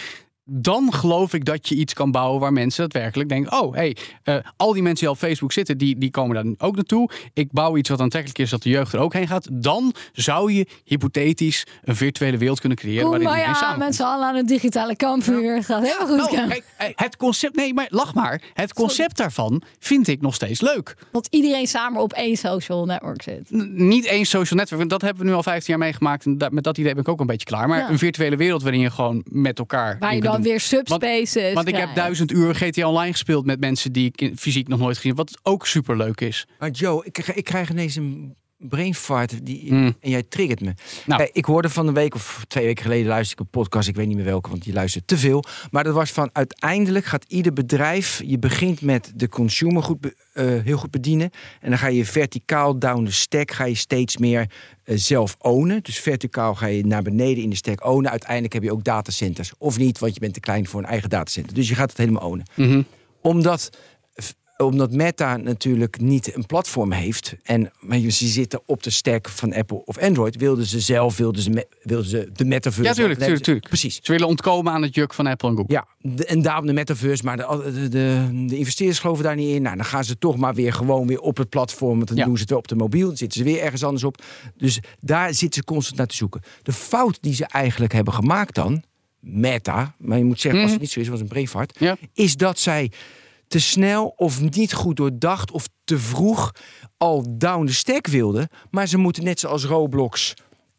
[0.51, 4.37] Dan geloof ik dat je iets kan bouwen waar mensen daadwerkelijk denken: oh, hey, eh,
[4.57, 7.11] al die mensen die al op Facebook zitten, die, die komen daar ook naartoe.
[7.35, 9.49] Ik bouw iets wat aantrekkelijk is, dat de jeugd er ook heen gaat.
[9.53, 14.27] Dan zou je hypothetisch een virtuele wereld kunnen creëren Kom waarin maar ja, z'n allen
[14.27, 15.55] aan het digitale kampvuur.
[15.55, 16.37] Het gaat helemaal goed.
[16.37, 18.43] Nou, kijk, eh, het concept, nee, maar lach maar.
[18.55, 20.97] Het concept daarvan vind ik nog steeds leuk.
[21.13, 23.51] Dat iedereen samen op één social network zit.
[23.55, 26.25] N- niet één social network, dat hebben we nu al 15 jaar meegemaakt.
[26.25, 27.69] En dat, met dat idee ben ik ook een beetje klaar.
[27.69, 27.91] Maar Ja.
[27.91, 29.97] een virtuele wereld waarin je gewoon met elkaar.
[29.99, 30.51] Waar je dan doet.
[30.51, 34.37] weer subspaces Want ik heb duizend uur GTA Online gespeeld met mensen die ik in-
[34.37, 35.27] fysiek nog nooit gezien heb.
[35.29, 36.47] Wat ook super leuk is.
[36.59, 39.97] Maar Joe, ik, krijg- ik krijg ineens een brain fart die, Hmm.
[40.01, 40.75] en jij triggert me.
[41.07, 41.23] Nou.
[41.23, 43.89] Eh, ik hoorde van een week of twee weken geleden luisterde ik een podcast.
[43.89, 45.45] Ik weet niet meer welke, want je luistert te veel.
[45.71, 48.23] Maar dat was van uiteindelijk gaat ieder bedrijf.
[48.25, 51.31] Je begint met de consumer goed, eh, heel goed bedienen.
[51.61, 53.51] En dan ga je verticaal down de stack.
[53.51, 54.51] Ga je steeds meer
[54.85, 55.83] eh, zelf ownen.
[55.83, 58.11] Dus verticaal ga je naar beneden in de stack ownen.
[58.11, 59.53] Uiteindelijk heb je ook datacenters.
[59.59, 61.55] Of niet, want je bent te klein voor een eigen datacenter.
[61.55, 62.47] Dus je gaat het helemaal ownen.
[62.55, 62.83] Mhm.
[63.23, 63.71] Omdat
[64.65, 67.35] omdat Meta natuurlijk niet een platform heeft.
[67.43, 70.37] En maar ze zitten op de stack van Apple of Android.
[70.37, 72.89] Wilden ze zelf, wilden ze, me- wilden ze de metaverse.
[72.89, 73.69] Ja, tuurlijk, tuurlijk, tuurlijk.
[73.69, 73.99] Precies.
[74.03, 75.75] Ze willen ontkomen aan het juk van Apple en Google.
[75.75, 77.25] Ja, de- en daarom de metaverse.
[77.25, 79.63] Maar de, de, de, de investeerders geloven daar niet in.
[79.63, 81.97] Nou, dan gaan ze toch maar weer gewoon weer op het platform.
[81.97, 82.25] Want dan Ja.
[82.25, 83.07] doen ze het op de mobiel.
[83.07, 84.23] Dan zitten ze weer ergens anders op.
[84.57, 86.43] Dus daar zitten ze constant naar te zoeken.
[86.63, 88.83] De fout die ze eigenlijk hebben gemaakt dan...
[89.21, 91.67] Meta, maar je moet zeggen, als het niet zo is, was een.
[91.79, 91.97] Ja.
[92.15, 92.91] is dat zij
[93.49, 95.51] te snel of niet goed doordacht...
[95.51, 96.53] of te vroeg
[96.97, 98.49] al down the stack wilden.
[98.71, 100.35] Maar ze moeten net zoals Roblox...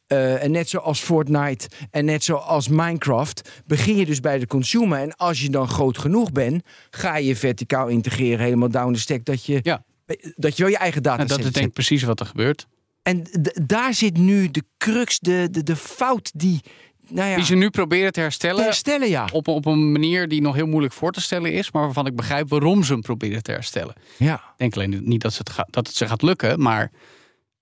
[0.07, 4.99] eh, en net zoals Fortnite en net zoals Minecraft, begin je dus bij de consumer.
[4.99, 9.25] En als je dan groot genoeg bent, ga je verticaal integreren, helemaal down the stack,
[9.25, 9.83] dat je, Ja.
[10.35, 12.67] dat je wel je eigen data En dat is denk ik precies wat er gebeurt.
[13.03, 13.23] En
[13.65, 16.61] daar zit nu de crux, de, de, de fout die,
[17.09, 18.63] nou ja, Die ze nu proberen te te herstellen.
[18.63, 19.27] herstellen, ja.
[19.31, 21.71] Op, op een manier die nog heel moeilijk voor te stellen is.
[21.71, 23.93] Maar waarvan ik begrijp waarom ze hem proberen te herstellen.
[24.17, 24.33] ja.
[24.35, 26.61] Ik denk alleen niet dat, ze het, ga- dat het ze gaat lukken.
[26.61, 26.91] Maar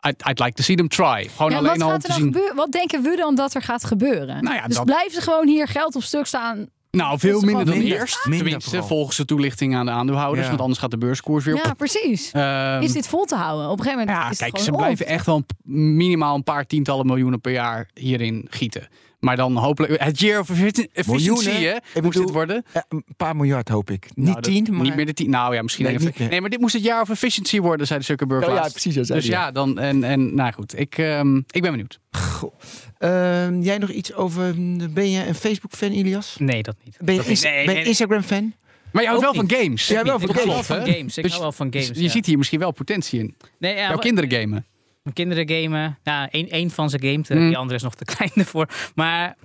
[0.08, 1.30] I'd, I'd like to see them try.
[1.36, 2.24] Gewoon Ja, alleen wat al om te er zien.
[2.24, 2.56] gebeuren?
[2.56, 4.44] Wat denken we dan dat er gaat gebeuren?
[4.44, 6.68] Nou ja, dus dat- blijven ze gewoon hier geld op stuk staan?
[6.92, 7.98] Nou, veel minder dan minder.
[8.00, 8.20] eerst.
[8.26, 8.88] Minder Tenminste, vooral.
[8.88, 10.42] volgens de toelichting aan de aandeelhouders.
[10.44, 10.48] Ja.
[10.50, 11.64] Want anders gaat de beurskoers weer op.
[11.66, 12.32] Ja, precies.
[12.32, 13.66] Ehm, is dit vol te houden?
[13.70, 15.12] Op een gegeven moment Ja, is het kijk, ze blijven op.
[15.12, 18.88] echt wel minimaal een paar tientallen miljoenen per jaar hierin gieten.
[19.28, 20.04] Maar dan hopelijk...
[20.04, 21.62] Het year of effici- efficiency, Miljoenen?
[21.70, 21.76] hè?
[21.76, 22.64] Ik Moest bedoel, het worden?
[22.74, 24.08] Ja, een paar miljard hoop ik.
[24.14, 24.82] Nou, niet dat- tien, maar...
[24.82, 25.30] Niet meer de tien.
[25.30, 26.06] Nou ja, misschien Nee, even.
[26.06, 26.30] niet meer.
[26.30, 28.96] Nee, maar dit moest het jaar of efficiency worden, zei de Zuckerberg Oh ja, precies,
[28.96, 29.80] dat zei Dus ja, dan...
[29.80, 32.00] En, en nou goed, ik, ehm, ik ben benieuwd.
[32.12, 32.54] Goh.
[32.98, 34.54] Ehm, jij nog iets over...
[34.94, 36.36] Ben je een Facebook-fan, Ilias?
[36.40, 36.98] Nee, dat niet.
[37.02, 37.22] Ben je.
[37.42, 38.54] Nee, ben nee, Instagram-fan?
[38.92, 39.88] Maar je houdt wel van games.
[39.88, 40.94] Ja, wel van ik hou wel games, van hè?
[40.94, 41.18] games.
[41.18, 41.88] Ik Dus hou wel van games.
[41.88, 42.10] Je ja.
[42.10, 43.36] ziet hier misschien wel potentie in.
[43.60, 44.66] Nee, ja, Jouw kinderen gamen.
[45.08, 45.98] Mijn kinderen gamen.
[46.04, 47.30] Ja, één, één van ze gamet.
[47.30, 47.48] Mm.
[47.48, 48.68] Die andere is nog te klein ervoor.
[48.96, 49.36] Maar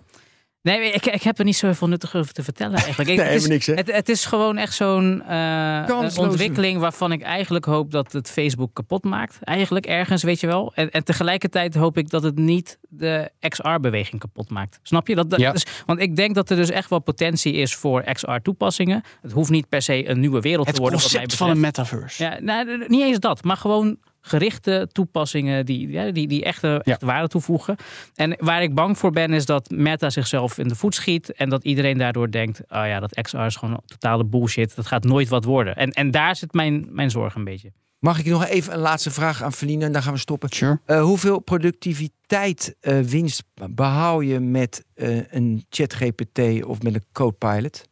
[0.63, 3.11] nee, ik, ik heb er niet zo heel veel nuttig over te vertellen eigenlijk.
[3.11, 3.75] Ik- Nee, het, is, helemaal niks, hè?
[3.75, 8.75] Het, het is gewoon echt zo'n eh, ontwikkeling waarvan ik eigenlijk hoop dat het Facebook
[8.75, 9.39] kapot maakt.
[9.43, 10.73] Eigenlijk ergens, weet je wel.
[10.75, 14.79] En, en tegelijkertijd hoop ik dat het niet de XR-beweging kapot maakt.
[14.83, 15.15] Snap je?
[15.15, 15.53] Dat, dat Ja.
[15.53, 19.03] dus, want ik denk dat er dus echt wel potentie is voor XR-toepassingen.
[19.23, 21.01] Het hoeft niet per se een nieuwe wereld Het te worden.
[21.01, 22.23] wat mij concept van een metaverse.
[22.25, 26.77] Ja, nou, niet eens dat, maar gewoon gerichte toepassingen die, ja, die, die echt, eh,
[26.83, 27.77] echt waarde toevoegen.
[28.15, 31.49] En waar ik bang voor ben, is dat Meta zichzelf in de voet schiet en
[31.49, 35.29] dat iedereen daardoor denkt: oh ja, dat XR is gewoon totale bullshit, dat gaat nooit
[35.29, 35.77] wat worden.
[35.77, 37.73] En, en daar zit mijn, mijn zorg een beetje.
[38.03, 40.49] Mag ik nog even een laatste vraag aan Feline en dan gaan we stoppen.
[40.49, 40.81] Sure.
[40.85, 47.89] Eh, hoeveel productiviteit eh, winst behaal je met eh, een ChatGPT of met een Copilot?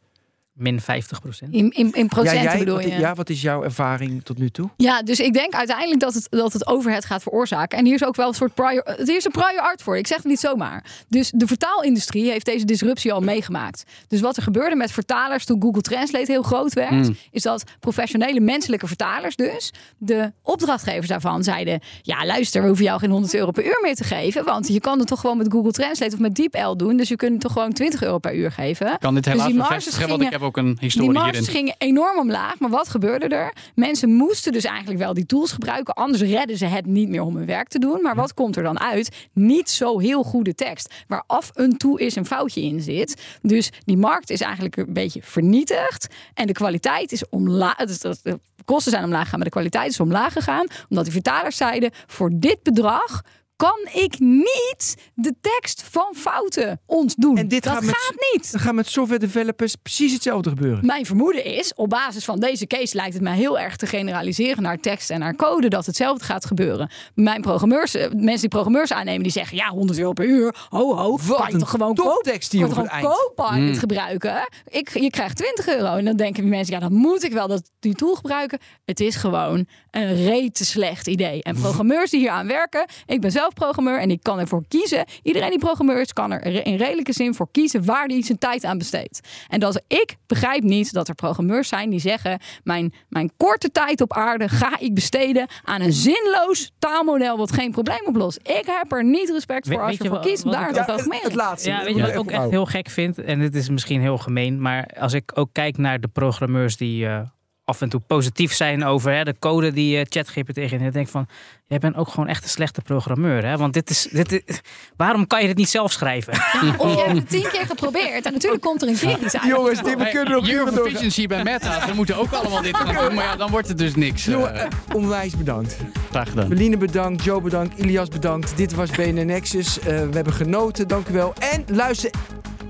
[0.53, 1.53] Min 50 procent.
[1.53, 2.89] In, in, in procenten ja, jij, bedoel wat, je?
[2.99, 4.69] ja, wat is jouw ervaring tot nu toe?
[4.77, 7.77] Ja, dus ik denk uiteindelijk dat het, dat het overhead gaat veroorzaken.
[7.77, 9.97] En hier is ook wel een soort prior, het is een prior art voor.
[9.97, 10.85] Ik zeg het niet zomaar.
[11.07, 13.83] Dus de vertaalindustrie heeft deze disruptie al meegemaakt.
[14.07, 17.15] Dus wat er gebeurde met vertalers toen Google Translate heel groot werd, Mm.
[17.31, 22.99] is dat professionele menselijke vertalers dus de opdrachtgevers daarvan zeiden: ja, luister, we hoeven jou
[22.99, 25.51] geen 100 euro per uur meer te geven, want je kan het toch gewoon met
[25.51, 26.97] Google Translate of met DeepL doen.
[26.97, 28.97] Dus je kunt het toch gewoon 20 euro per uur geven.
[28.99, 31.11] Kan dit Dus helaas die marges bevestigen, want gingen- ik heb ook een Die historie
[31.11, 31.53] marges hierin.
[31.55, 32.59] gingen enorm omlaag.
[32.59, 33.53] Maar wat gebeurde er?
[33.75, 35.93] Mensen moesten dus eigenlijk wel die tools gebruiken.
[35.93, 38.01] Anders redden ze het niet meer om hun werk te doen.
[38.01, 39.27] Maar wat komt er dan uit?
[39.33, 40.93] Niet zo heel goede tekst.
[41.07, 43.21] Waar af en toe eens een foutje in zit.
[43.41, 46.07] Dus die markt is eigenlijk een beetje vernietigd.
[46.33, 47.75] En de kwaliteit is omlaag.
[47.75, 50.67] De kosten zijn omlaag gegaan, maar de kwaliteit is omlaag gegaan.
[50.89, 53.21] Omdat die vertalers zeiden: voor dit bedrag.
[53.61, 57.37] Kan ik niet de tekst van fouten ontdoen?
[57.37, 58.51] En dit dat gaat niet.
[58.51, 60.85] Dan gaat met software developers precies hetzelfde gebeuren.
[60.85, 64.63] Mijn vermoeden is, op basis van deze case lijkt het mij heel erg te generaliseren
[64.63, 66.91] naar tekst en naar code, dat hetzelfde gaat gebeuren.
[67.15, 70.95] Mijn programmeurs, eh, mensen die programmeurs aannemen, die zeggen ja, 100 euro per uur, ho
[70.95, 73.07] ho, Wat kan je toch gewoon kan je op toch het gewoon eind.
[73.07, 73.75] Copilot Mm.
[73.75, 74.49] gebruiken.
[74.67, 75.95] Ik, je krijgt 20 euro.
[75.95, 78.59] En dan denken die mensen, ja, dan moet ik wel dat, die tool gebruiken.
[78.85, 81.43] Het is gewoon een rete slecht idee.
[81.43, 85.05] En programmeurs die hier aan werken, ik ben zelf programmeur en ik kan ervoor kiezen.
[85.23, 88.63] Iedereen die programmeur is, kan er in redelijke zin voor kiezen waar hij zijn tijd
[88.63, 89.19] aan besteedt.
[89.47, 94.01] En dat ik begrijp niet dat er programmeurs zijn die zeggen: mijn, mijn korte tijd
[94.01, 98.37] op aarde ga ik besteden aan een zinloos taalmodel wat geen probleem oplost.
[98.43, 100.75] Ik heb er niet respect voor We- als weet je wat- kiest om daar ik-
[101.21, 101.69] het laatste.
[101.69, 102.57] Ja, Dat weet je wat ik ook echt houden.
[102.59, 103.19] heel gek vind?
[103.19, 107.07] En dit is misschien heel gemeen, maar als ik ook kijk naar de programmeurs die
[107.07, 107.19] eh,
[107.65, 111.27] af en toe positief zijn over hè, de code die eh, ChatGPT denk ik van,
[111.67, 113.45] jij bent ook gewoon echt een slechte programmeur.
[113.45, 113.57] Hè?
[113.57, 114.59] Want dit is, dit is,
[114.97, 116.33] waarom kan je dit niet zelf schrijven?
[116.77, 119.47] Of je hebt het tien keer geprobeerd en natuurlijk komt er een keer iets uit.
[119.47, 120.85] Jongens, dit, we kunnen nog uren of doorgaan.
[120.85, 121.79] efficiency bij Meta.
[121.87, 123.13] Ze moeten ook allemaal dit gaan doen.
[123.15, 124.27] Maar ja, dan wordt het dus niks.
[124.27, 125.77] eh, Jongen, eh, onwijs bedankt.
[126.09, 126.49] graag gedaan.
[126.49, 128.57] Beline bedankt, Joe bedankt, Ilias bedankt.
[128.57, 129.79] Dit was BNN Nexus.
[129.79, 131.33] Eh, we hebben genoten, dank u wel.
[131.39, 132.11] En luister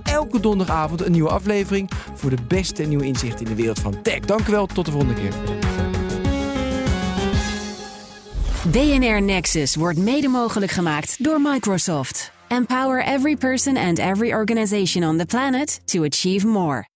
[0.03, 4.19] elke donderdagavond een nieuwe aflevering voor de beste nieuwe inzichten in de wereld van tech.
[4.19, 5.33] Dank u wel, tot de volgende keer.
[8.71, 12.31] DNR Nexus wordt mede mogelijk gemaakt door Microsoft.
[12.47, 16.90] Empower every person and every organization on the planet to achieve more.